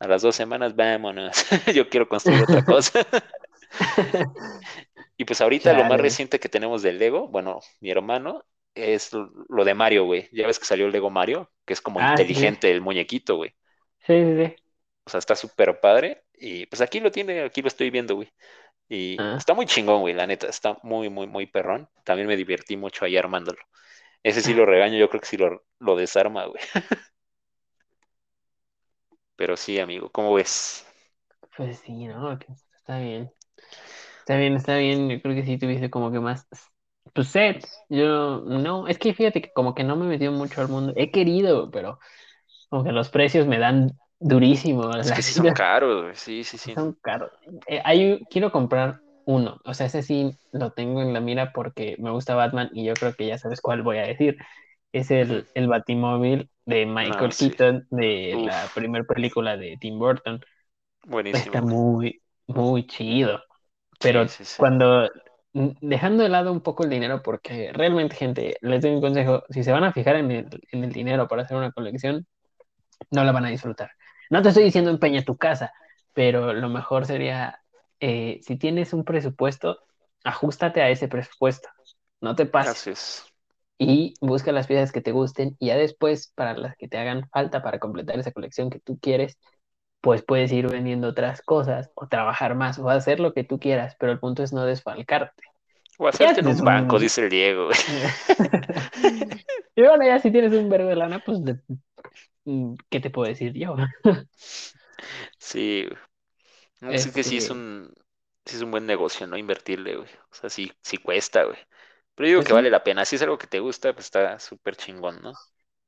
[0.00, 1.46] A las dos semanas, vámonos.
[1.74, 3.06] Yo quiero construir otra cosa.
[5.16, 8.44] Y pues ahorita lo más reciente que tenemos del Lego, bueno, mi hermano,
[8.74, 9.10] es
[9.48, 10.28] lo de Mario, güey.
[10.32, 12.40] Ya ves que salió el Lego Mario, que es como Ah, sí.
[12.40, 13.54] inteligente el muñequito, güey.
[14.06, 14.56] Sí, sí, sí.
[15.06, 16.24] O sea, está súper padre.
[16.34, 18.28] Y pues aquí lo tiene, aquí lo estoy viendo, güey.
[18.88, 20.48] Y Ah, está muy chingón, güey, la neta.
[20.48, 21.88] Está muy, muy, muy perrón.
[22.04, 23.58] También me divertí mucho ahí armándolo.
[24.22, 26.62] Ese sí ah, lo regaño, yo creo que sí lo, lo desarma, güey.
[29.36, 30.84] Pero sí, amigo, ¿cómo ves?
[31.56, 32.38] pues sí, ¿no?
[32.76, 33.32] Está bien.
[34.20, 35.08] Está bien, está bien.
[35.08, 36.46] Yo creo que sí tuviese como que más.
[37.14, 37.84] Pues sets.
[37.88, 40.92] Yo no, es que fíjate que como que no me metió mucho al mundo.
[40.96, 41.98] He querido, pero
[42.70, 44.90] como que los precios me dan durísimo.
[44.96, 46.18] Es que sí son caros.
[46.18, 46.74] Sí, sí, sí.
[46.74, 47.30] son caros.
[47.66, 49.60] Eh, hay, quiero comprar uno.
[49.64, 52.94] O sea, ese sí lo tengo en la mira porque me gusta Batman y yo
[52.94, 54.36] creo que ya sabes cuál voy a decir.
[54.92, 57.50] Es el, el Batimóvil de Michael sí.
[57.50, 60.40] Keaton de la primera película de Tim Burton.
[61.06, 63.40] buenísimo, Está muy, muy chido.
[64.00, 64.56] Pero sí, sí.
[64.58, 65.08] cuando,
[65.52, 69.64] dejando de lado un poco el dinero, porque realmente, gente, les doy un consejo, si
[69.64, 72.26] se van a fijar en el, en el dinero para hacer una colección,
[73.10, 73.90] no la van a disfrutar.
[74.30, 75.72] No te estoy diciendo empeña tu casa,
[76.12, 77.60] pero lo mejor sería,
[78.00, 79.78] eh, si tienes un presupuesto,
[80.24, 81.68] ajustate a ese presupuesto,
[82.20, 82.86] no te pases.
[82.86, 83.24] es.
[83.78, 87.28] Y busca las piezas que te gusten y ya después, para las que te hagan
[87.28, 89.38] falta para completar esa colección que tú quieres,
[90.06, 93.96] pues puedes ir vendiendo otras cosas o trabajar más o hacer lo que tú quieras,
[93.98, 95.42] pero el punto es no desfalcarte.
[95.98, 97.02] O hacerte en un banco, un...
[97.08, 97.70] dice el Diego,
[99.76, 101.40] y bueno, ya si tienes un verbo de lana, pues,
[102.44, 103.74] mm, ¿qué te puedo decir yo?
[105.38, 105.88] Sí.
[106.80, 107.92] No, Es que sí es Este, un,
[108.44, 109.36] sí es un buen negocio, ¿no?
[109.36, 110.08] Invertirle, güey.
[110.30, 111.58] O sea, sí, sí cuesta, güey.
[112.14, 113.04] Pero digo pues que vale la pena.
[113.04, 115.32] Si es algo que te gusta, pues está súper chingón, ¿no?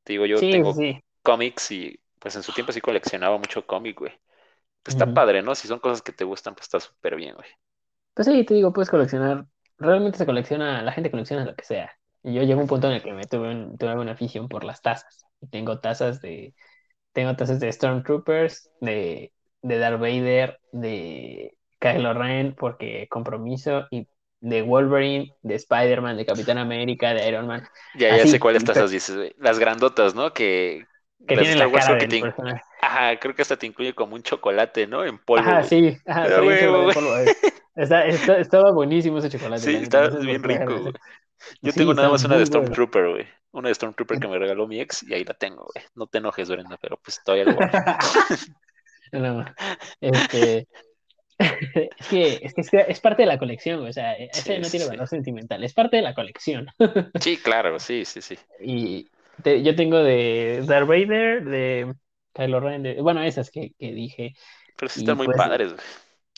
[0.05, 0.75] Te digo, yo sí, tengo
[1.23, 4.12] cómics y pues en su tiempo sí coleccionaba mucho cómic, güey.
[4.83, 5.55] Pues está padre, ¿no?
[5.57, 7.49] Si son cosas que te gustan, pues está súper bien, güey.
[8.14, 9.47] Pues sí, te digo, puedes coleccionar,
[9.79, 11.93] realmente se colecciona, la gente colecciona lo que sea.
[12.23, 14.49] Y yo llego a un punto en el que me tuve, un- tuve una afición
[14.49, 15.25] por las tazas.
[15.41, 16.55] Y tengo tazas de
[17.12, 24.09] Tengo tazas de Stormtroopers, de, de Darth Vader, de Kylo Ren, porque compromiso, y
[24.41, 27.69] de Wolverine, de Spider-Man, de Capitán América, de Iron Man.
[27.93, 29.35] Ya, ya sé cuáles tazas dices, güey.
[29.39, 30.33] Las grandotas, ¿no?
[30.33, 30.89] Que
[31.27, 32.21] que las la cara del te...
[32.21, 32.62] personaje.
[32.81, 35.05] Ajá, creo que hasta te incluye como un chocolate, ¿no?
[35.05, 35.69] En polvo, Ajá, güey.
[35.69, 36.66] sí, ajá, güey.
[36.95, 37.14] polvo.
[37.77, 40.93] Está, está- estaba buenísimo ese chocolate, Sí, por bien rico, güey.
[41.62, 42.47] Yo tengo nada más una de.
[42.47, 43.27] Stormtrooper, güey.
[43.53, 45.85] Una de Stormtrooper que me regaló mi ex y ahí la tengo, güey.
[45.95, 47.57] No te enojes, Brenda, pero pues todavía lo.
[49.12, 49.43] No,
[50.01, 50.66] este,
[51.39, 54.69] Es que, es que es, es parte de la colección, o sea, ese Sí, no
[54.69, 54.91] tiene sí.
[54.91, 56.66] valor sentimental, es parte de la colección.
[57.21, 58.37] Sí, claro, sí, sí, sí.
[58.61, 59.09] Y
[59.43, 61.95] te- yo tengo de Darth Vader, de
[62.32, 64.34] Kylo Ren, de- bueno, esas que, que dije.
[64.76, 65.84] Pero sí están muy pues padres, güey.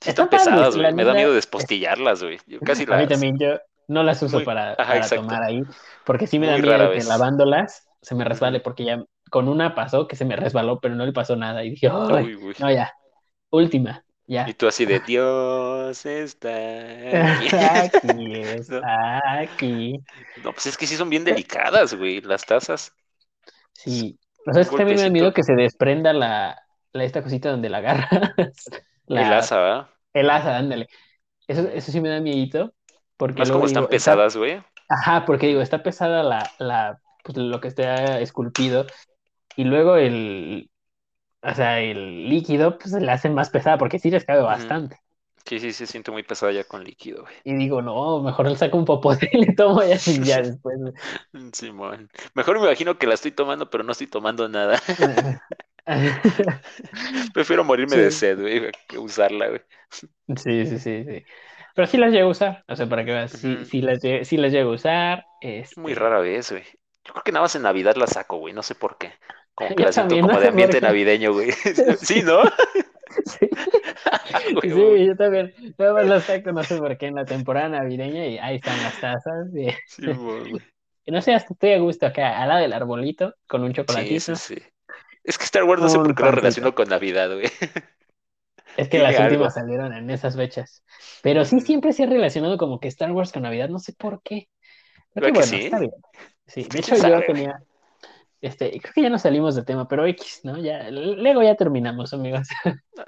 [0.03, 0.95] Sí están pesadas, güey.
[0.95, 2.39] Me da miedo despostillarlas, güey.
[2.47, 3.09] Yo casi a mí las...
[3.09, 4.45] también yo no las uso Muy...
[4.45, 5.63] para, Ajá, para tomar ahí,
[6.07, 9.75] porque sí me da Muy miedo que lavándolas se me resbale, porque ya con una
[9.75, 11.65] pasó que se me resbaló, pero no le pasó nada.
[11.65, 11.89] Y dije.
[11.91, 12.55] Uy, güey.
[12.59, 12.93] No, ya,
[13.51, 14.05] última,
[14.45, 17.53] Y tú así de Dios está aquí.
[17.59, 18.83] Aquí es, ¿No?
[19.41, 19.99] aquí.
[20.37, 22.93] No, pues es que sí son bien delicadas, güey, las tazas.
[23.73, 24.19] Sí.
[24.47, 26.57] O sea, es que también me da miedo que se desprenda la,
[26.93, 28.11] la- esta cosita donde la agarras.
[29.09, 29.91] El asa, ¿verdad?
[30.13, 30.89] el asa, ándale.
[31.49, 32.75] Eso, eso sí me da miedito,
[33.17, 34.63] porque Más como están digo, está, pesadas, güey.
[34.89, 38.87] ajá, porque digo, está pesada la, la, pues, lo que está esculpido,
[39.57, 40.71] y luego el,
[41.43, 44.99] o sea, el líquido, pues se le hace más pesada, porque sí les cabe bastante.
[45.45, 47.35] Sí, sí, se siente muy pesada ya con líquido, güey.
[47.45, 50.77] Y digo, no, mejor le saco un popote y le tomo ya, y ya después.
[51.53, 52.11] Simón.
[52.35, 54.81] Mejor me imagino que la estoy tomando, pero no estoy tomando nada.
[57.33, 59.61] Prefiero morirme de Sí, sed, güey, que usarla, güey.
[60.37, 61.25] sí, sí, sí, sí.
[61.75, 64.37] Pero sí las llego a usar, o sea, para que veas, sí, sí las, sí
[64.37, 65.27] las llego a usar,
[65.75, 66.63] Muy este, rara vez, güey.
[67.05, 68.55] Yo creo que nada más en Navidad la saco, güey.
[68.55, 69.13] No sé por qué.
[69.61, 71.51] Como que yo la siento como de ambiente navideño, güey.
[72.01, 72.43] Sí, ¿no?
[73.25, 73.51] Sí.
[74.53, 75.07] Güey, Sí, güey.
[75.07, 75.55] yo también.
[75.79, 78.99] Nada más saco, no sé por qué, en la temporada navideña y ahí están las
[78.99, 79.49] tazas.
[79.55, 80.63] Y, Simón, güey.
[81.07, 84.35] no sé, hasta estoy a gusto acá, al lado del arbolito, con un Sí, sí,
[84.35, 84.57] chocolatito, sí.
[85.25, 87.47] Es que Star Wars no sé por qué lo relaciono con Navidad, güey.
[88.77, 90.83] Es que las últimas salieron en esas fechas.
[91.23, 94.23] Pero sí siempre se ha relacionado como que Star Wars con Navidad, no sé por
[94.23, 94.49] qué.
[95.15, 95.81] Pero ¿Verdad que que bueno, está sí?
[95.81, 95.93] bien.
[96.47, 97.25] Sí, de hecho yo sabe, güey.
[97.25, 97.63] tenía,
[98.41, 100.59] este, creo que ya nos salimos de tema, pero X, ¿no?
[100.59, 102.49] Ya, luego ya terminamos, amigos.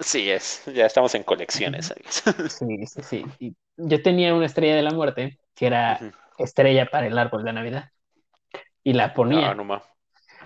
[0.00, 0.62] Sí, es.
[0.74, 2.22] Ya estamos en colecciones, amigos.
[2.46, 3.24] Sí, sí, sí.
[3.38, 6.12] Y yo tenía una estrella de la muerte que era Ujú.
[6.38, 7.90] estrella para el árbol de Navidad.
[8.84, 9.82] Y la Ah, ponía, no ma.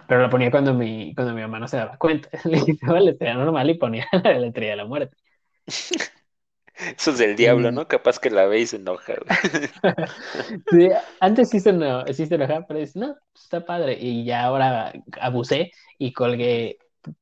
[0.08, 2.30] pero la ponía cuando mi, cuando mi mamá no se daba cuenta.
[2.44, 5.16] Le quitaba la estrella normal y ponía la estrella de la muerte.
[6.98, 7.88] Eso es del diablo, Y ¿no?
[7.88, 9.14] Capaz que la ve y se enoja,
[10.70, 10.88] sí,
[11.20, 13.96] antes sí se, eno- sí se enojaba, pero dice, no, está padre.
[14.00, 16.80] Y ya ahora abusé y colgué,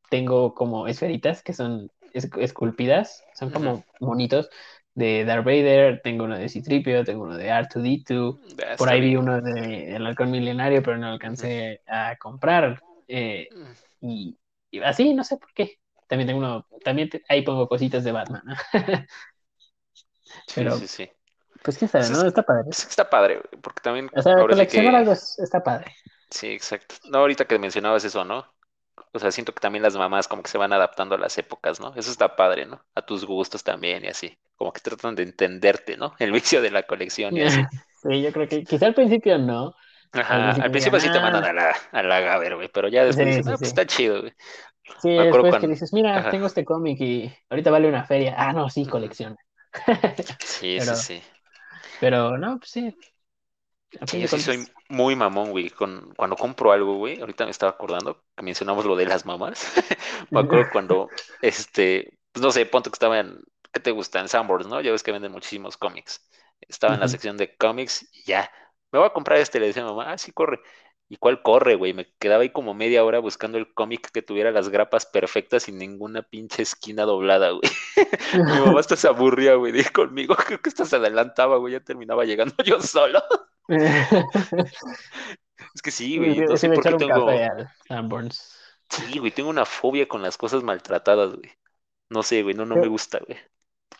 [0.08, 4.48] tengo como esferitas que son es- esculpidas, son como monitos
[4.94, 9.16] de Darth Vader, tengo uno de C-3PO, tengo uno de R2D2, Ah, por ahí vi
[9.16, 12.82] uno de El Halcón Milenario, pero no alcancé a comprar.
[13.08, 13.50] eh,
[14.00, 14.38] y,
[14.70, 15.78] y así, no sé por qué.
[16.08, 18.54] También tengo uno, también te- ahí pongo cositas de Batman, ¿no?
[20.46, 21.10] Sí, Pero, sí, sí.
[21.62, 22.26] pues quién sabe, Pues es, ¿no?
[22.26, 22.72] Está padre.
[22.72, 24.96] es que está padre, porque también O sea, sí coleccionar que...
[24.96, 25.94] algo es- está padre.
[26.30, 26.96] Sí, exacto.
[27.10, 28.52] No, ahorita que mencionabas eso, ¿no?
[29.12, 31.80] O sea, siento que también las mamás como que se van adaptando a las épocas,
[31.80, 31.94] ¿no?
[31.96, 32.84] Eso está padre, ¿no?
[32.94, 34.38] A tus gustos también y así.
[34.56, 36.14] Como que tratan de entenderte, ¿no?
[36.20, 37.66] El vicio de la colección y así.
[38.02, 39.74] Sí, yo creo que quizá al principio no.
[40.12, 42.86] Al Ajá, al principio sí te mandan ah, a la, a la gaber, güey, pero
[42.88, 43.70] ya después sí, dicen, sí, ah, pues sí.
[43.70, 44.32] está chido, güey.
[44.96, 46.30] Sí, Me después que dices, mira, Ajá.
[46.30, 48.34] tengo este cómic y ahorita vale una feria.
[48.36, 49.36] Ah, no, sí, colecciona.
[50.42, 51.22] Sí, sí, Pero, sí.
[51.98, 52.96] pero no, pues sí,
[54.06, 55.70] Sí, yo sí soy muy mamón, güey.
[55.70, 59.72] Con, cuando compro algo, güey, ahorita me estaba acordando que mencionamos lo de las mamás.
[60.32, 64.20] Me acuerdo cuando, este, pues no sé, ponte que estaba en, ¿qué te gusta?
[64.20, 64.80] En Sanborns, ¿no?
[64.80, 66.28] Ya ves que venden muchísimos cómics.
[66.60, 68.50] Estaba en la sección de cómics y ya,
[68.92, 69.58] me voy a comprar este.
[69.60, 70.60] Le decía a mamá, ah, sí, corre.
[71.14, 71.94] ¿Y cuál corre, güey?
[71.94, 75.78] Me quedaba ahí como media hora buscando el cómic que tuviera las grapas perfectas sin
[75.78, 77.70] ninguna pinche esquina doblada, güey.
[78.34, 80.34] Mi mamá hasta se aburría, güey, de ir conmigo.
[80.44, 81.74] Creo que hasta se adelantaba, güey.
[81.74, 83.22] Ya terminaba llegando yo solo.
[85.72, 87.28] Es que sí, güey, no sé por qué tengo.
[88.88, 91.50] Sí, güey, tengo una fobia con las cosas maltratadas, güey.
[92.10, 93.38] No sé, güey, no, no me gusta, güey.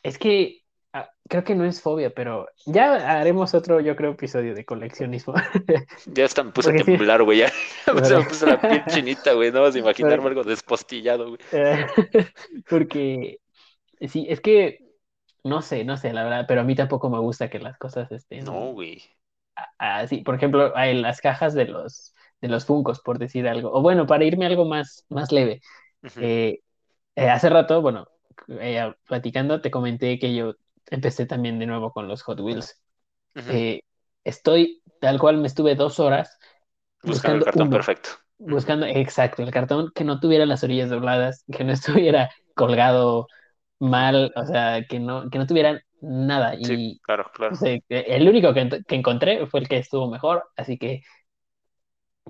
[0.02, 0.63] Es que
[0.94, 5.34] ah, creo que no es fobia, pero ya haremos otro, yo creo, episodio de coleccionismo.
[6.06, 7.38] Ya hasta me puse a Porque temblar, güey.
[7.38, 7.48] Ya
[8.04, 9.52] se me puso la piel chinita, güey.
[9.52, 11.38] No vas a imaginarme algo despostillado, güey.
[12.68, 13.38] porque
[14.08, 14.78] sí, es que
[15.44, 18.10] no sé, no sé, la verdad, pero a mí tampoco me gusta que las cosas
[18.10, 19.02] estén No, güey.
[19.78, 20.18] así.
[20.22, 23.72] Por ejemplo, hay las cajas de los de los Funkos, por decir algo.
[23.72, 25.60] O bueno, para irme a algo más, más leve.
[26.20, 26.60] Eh,
[27.16, 28.06] eh, hace rato, bueno,
[28.60, 30.54] eh, platicando, te comenté que yo
[30.90, 32.80] empecé también de nuevo con los Hot Wheels.
[33.36, 33.54] ujú.
[33.54, 33.82] Eh,
[34.24, 36.38] estoy, tal cual me estuve dos horas
[37.04, 38.10] Buscando el buscando cartón uno, perfecto.
[38.38, 43.28] Buscando, exacto, el cartón que no tuviera las orillas dobladas, que no estuviera colgado
[43.80, 46.54] mal, o sea, que no, que no tuviera nada.
[46.62, 47.56] Sí, Y claro, claro.
[47.88, 51.02] el único que, que encontré fue el que estuvo mejor, así que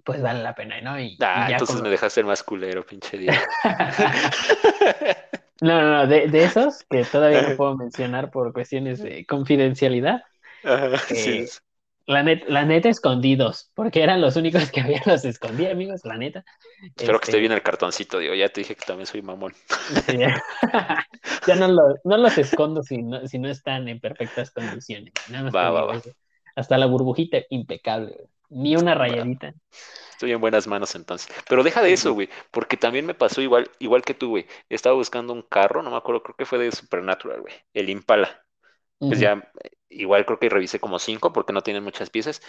[0.05, 0.99] pues vale la pena, ¿no?
[1.01, 3.49] Y, y Ah, ya entonces con me dejaste el más culero, pinche día.
[5.65, 10.23] No, no, no, de, de esos que todavía no puedo mencionar por cuestiones de confidencialidad,
[10.63, 11.49] ajá, eh, sí.
[12.07, 16.17] la, net, la neta escondidos, porque eran los únicos que había, los escondí, amigos, la
[16.19, 16.45] neta.
[16.97, 19.55] Espero que esté bien Este, el cartoncito, digo, ya te dije que también soy mamón.
[19.89, 20.35] sí, ya,
[21.47, 25.15] ya no, lo- no los escondo si no, si no están en perfectas condiciones.
[25.27, 25.97] Nada más Va, va, va.
[25.97, 26.11] eso.
[26.55, 28.29] Hasta la burbujita impecable, güey.
[28.51, 29.55] Ni una rayadita.
[30.13, 31.35] Estoy en buenas manos entonces.
[31.49, 34.47] Pero deja de eso, güey, porque también me pasó igual, igual que tú, güey.
[34.69, 37.55] Estaba buscando un carro, no me acuerdo, creo que fue de Supernatural, güey.
[37.73, 38.45] El Impala.
[39.07, 39.53] Pues ya,
[39.89, 42.43] igual creo que revisé como cinco porque no tienen muchas piezas.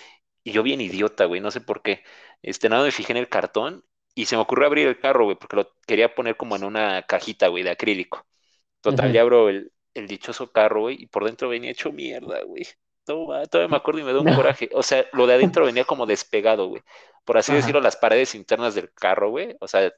[0.44, 2.04] Y yo bien idiota, güey, no sé por qué.
[2.42, 3.86] Este, nada, me fijé en el cartón
[4.16, 7.04] y se me ocurrió abrir el carro, güey, porque lo quería poner como en una
[7.04, 8.26] cajita, güey, de acrílico.
[8.82, 12.66] Total, ya abro el, el dichoso carro, güey, y por dentro venía hecho mierda, güey.
[13.08, 14.32] No, todavía me acuerdo y me da un No.
[14.32, 14.70] coraje.
[14.74, 16.82] O sea, lo de adentro venía como despegado, güey.
[17.24, 17.56] Por así Ajá.
[17.56, 19.56] decirlo, las paredes internas del carro, güey.
[19.60, 19.92] O sea,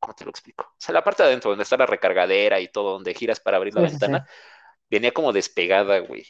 [0.00, 0.64] ¿cómo te lo explico?
[0.64, 3.58] O sea, la parte de adentro, donde está la recargadera y todo, donde giras para
[3.58, 4.10] abrir la Sí, sí, sí.
[4.10, 4.26] ventana,
[4.90, 6.26] venía como despegada, güey.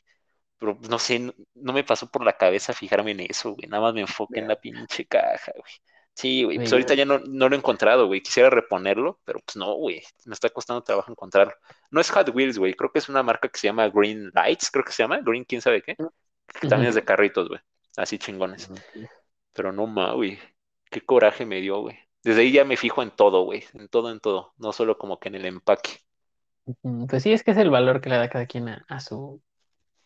[0.58, 3.68] Pero no sé, no, no me pasó por la cabeza fijarme en eso, güey.
[3.68, 5.72] Nada más me enfoqué en la pinche caja, güey.
[6.14, 8.22] Sí, güey, pues ahorita ya no, no lo he encontrado, güey.
[8.22, 10.02] Quisiera reponerlo, pero pues no, güey.
[10.26, 11.54] Me está costando trabajo encontrarlo.
[11.90, 12.74] No es Hot Wheels, güey.
[12.74, 15.20] Creo que es una marca que se llama Green Lights, creo que se llama.
[15.22, 15.96] Green, quién sabe qué.
[16.60, 17.60] Que también es de carritos, güey.
[17.96, 18.70] Así chingones.
[19.52, 20.38] Pero no ma, güey.
[20.90, 21.98] Qué coraje me dio, güey.
[22.22, 23.64] Desde ahí ya me fijo en todo, güey.
[23.74, 24.52] En todo, en todo.
[24.58, 26.00] No solo como que en el empaque.
[27.08, 29.42] Pues sí, es que es el valor que le da cada quien a, a su,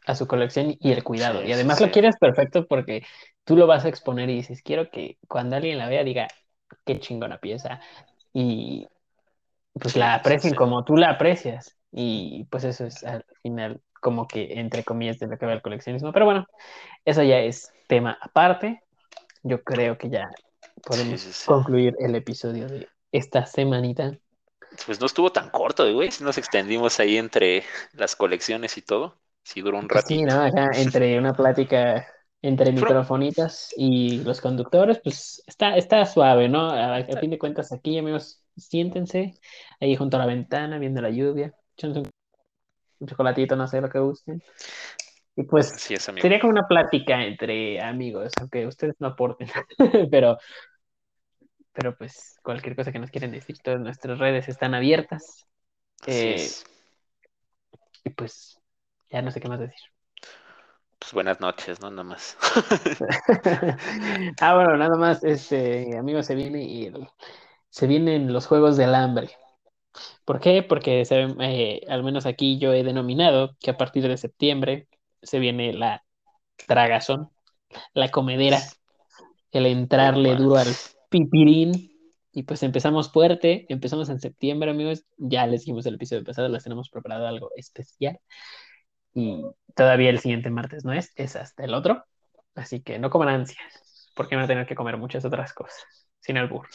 [0.07, 1.43] a su colección y el cuidado.
[1.43, 1.91] Sí, Y sí, además lo sí.
[1.91, 3.05] quieres perfecto porque
[3.45, 6.29] tú lo vas a exponer y dices, quiero que cuando alguien la vea diga,
[6.85, 7.81] qué chingona pieza.
[8.33, 8.87] Y
[9.75, 10.57] pues la aprecien sí.
[10.57, 11.77] como tú la aprecias.
[11.93, 15.63] Y pues eso es al final como que entre comillas de lo que va el
[15.63, 16.13] coleccionismo.
[16.13, 16.47] Pero bueno,
[17.05, 18.83] eso ya es tema aparte.
[19.43, 20.31] Yo creo que ya
[20.83, 24.13] podemos sí, concluir el episodio de esta semanita.
[24.87, 26.11] Pues no estuvo tan corto, güey.
[26.21, 29.17] Nos extendimos ahí entre las colecciones y todo.
[29.43, 30.23] Sí duró un Pues sí.
[30.23, 30.43] ¿no?
[30.43, 32.07] Acá entre una plática
[32.45, 36.71] entre microfonitas y los conductores, pues está, está suave, ¿no?
[36.71, 39.35] A, fin de cuentas, aquí, amigos, siéntense
[39.81, 42.11] ahí junto a la ventana, viendo la lluvia, echándose un,
[43.01, 44.43] un chocolatito, no sé lo que gusten.
[45.37, 49.49] Y pues Así es, sería como una plática entre amigos, aunque ustedes no aporten,
[50.11, 50.37] pero,
[51.73, 55.47] pero pues cualquier cosa que nos quieran decir, todas nuestras redes están abiertas.
[56.03, 56.65] Así Eh, es.
[58.05, 58.61] y pues
[59.11, 59.94] ya no sé qué más decir.
[61.05, 61.91] Pues buenas noches, ¿no?
[61.91, 62.37] Nada más.
[64.41, 67.09] Ah, bueno, nada más, este, amigo, se viene y el-
[67.71, 69.31] se vienen los Juegos del Hambre.
[70.25, 70.63] ¿Por qué?
[70.63, 74.89] Porque se, eh, al menos aquí yo he denominado que a partir de septiembre
[75.23, 76.05] se viene la
[76.67, 77.31] tragazón,
[77.95, 78.61] la comedera,
[79.53, 80.69] el entrarle duro al
[81.11, 81.91] pipirín.
[82.33, 85.05] Y pues empezamos fuerte, empezamos en septiembre, amigos.
[85.19, 88.19] Ya les dijimos el episodio pasado, les tenemos preparado algo especial.
[89.15, 89.43] Y
[89.75, 92.05] todavía el siguiente martes no es, es hasta el otro.
[92.55, 96.39] Así que no coman ansias, porque van a tener que comer muchas otras cosas, sin
[96.39, 96.69] albur.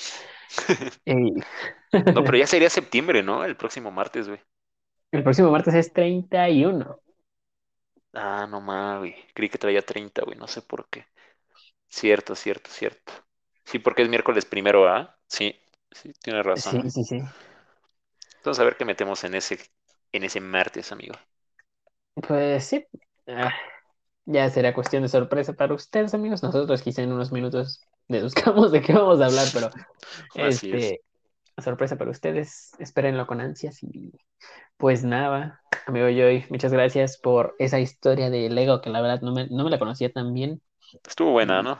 [1.05, 1.13] Y
[2.13, 3.43] No, pero ya sería septiembre, ¿no?
[3.45, 4.41] El próximo martes, güey.
[5.11, 6.99] el próximo martes es 31.
[8.13, 9.15] Ah, no mames, güey.
[9.33, 10.37] Creí que traía 30, güey.
[10.37, 11.05] No sé por qué.
[11.89, 13.13] Cierto, cierto, cierto.
[13.65, 15.17] Sí, porque es miércoles primero, ¿ah?
[15.27, 15.55] Sí,
[15.91, 17.21] sí, tienes razón, Sí, sí, sí.
[18.37, 19.59] Entonces a ver qué metemos en ese,
[20.11, 21.15] en ese martes, amigo.
[22.27, 22.85] Pues sí.
[23.27, 23.53] Ah,
[24.25, 26.43] ya será cuestión de sorpresa para ustedes, amigos.
[26.43, 29.69] Nosotros quizá en unos minutos deduzcamos de qué vamos a hablar, pero
[30.35, 30.93] Así es.
[30.93, 31.01] este,
[31.57, 32.71] sorpresa para ustedes.
[32.79, 34.11] Espérenlo con ansias y
[34.77, 39.33] pues nada, amigo Joy, muchas gracias por esa historia de Lego que la verdad no
[39.33, 40.61] me, no me la conocía tan bien.
[41.07, 41.79] Estuvo buena, ¿no?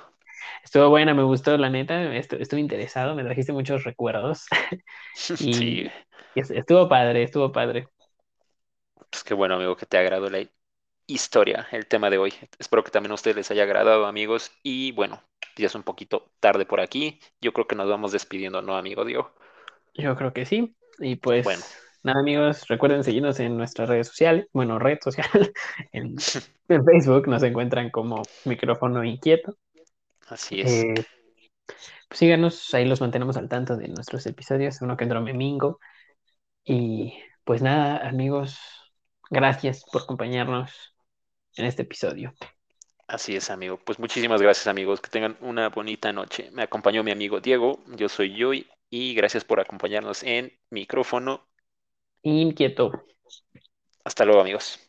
[0.64, 4.46] estuvo buena, me gustó, la neta, estu- estuve interesado, me trajiste muchos recuerdos
[5.36, 5.86] Sí,
[6.36, 7.88] y, estuvo padre, estuvo padre.
[9.10, 10.48] Pues qué bueno, amigo, que te agradó la
[11.08, 12.34] historia, el tema de hoy.
[12.58, 14.52] Espero que también a ustedes les haya agradado, amigos.
[14.64, 15.22] Y bueno,
[15.56, 17.20] ya es un poquito tarde por aquí.
[17.42, 19.32] Yo creo que nos vamos despidiendo, ¿no, amigo Diego?
[19.96, 20.76] Yo creo que sí.
[21.00, 24.48] Y Bueno, pues nada, amigos, recuerden seguirnos en nuestras redes sociales.
[24.54, 25.28] Bueno, red social.
[25.92, 26.16] En,
[26.68, 29.58] en Facebook nos encuentran como micrófono inquieto.
[30.28, 30.72] así es.
[30.72, 30.94] Eh,
[32.08, 35.80] pues síganos, ahí los mantenemos al tanto de nuestros episodios, uno que otro memingo.
[36.64, 38.60] Y pues nada, amigos,
[39.30, 40.94] Gracias por acompañarnos
[41.56, 42.34] en este episodio.
[43.08, 43.80] Así es, amigo.
[43.84, 45.02] Pues muchísimas gracias, amigos.
[45.02, 46.50] Que tengan una bonita noche.
[46.52, 47.80] Me acompañó mi amigo Diego.
[47.96, 48.68] Yo soy Joy.
[48.90, 51.48] Y gracias por acompañarnos en micrófono.
[52.22, 52.92] Inquieto.
[54.04, 54.80] Hasta luego, amigos.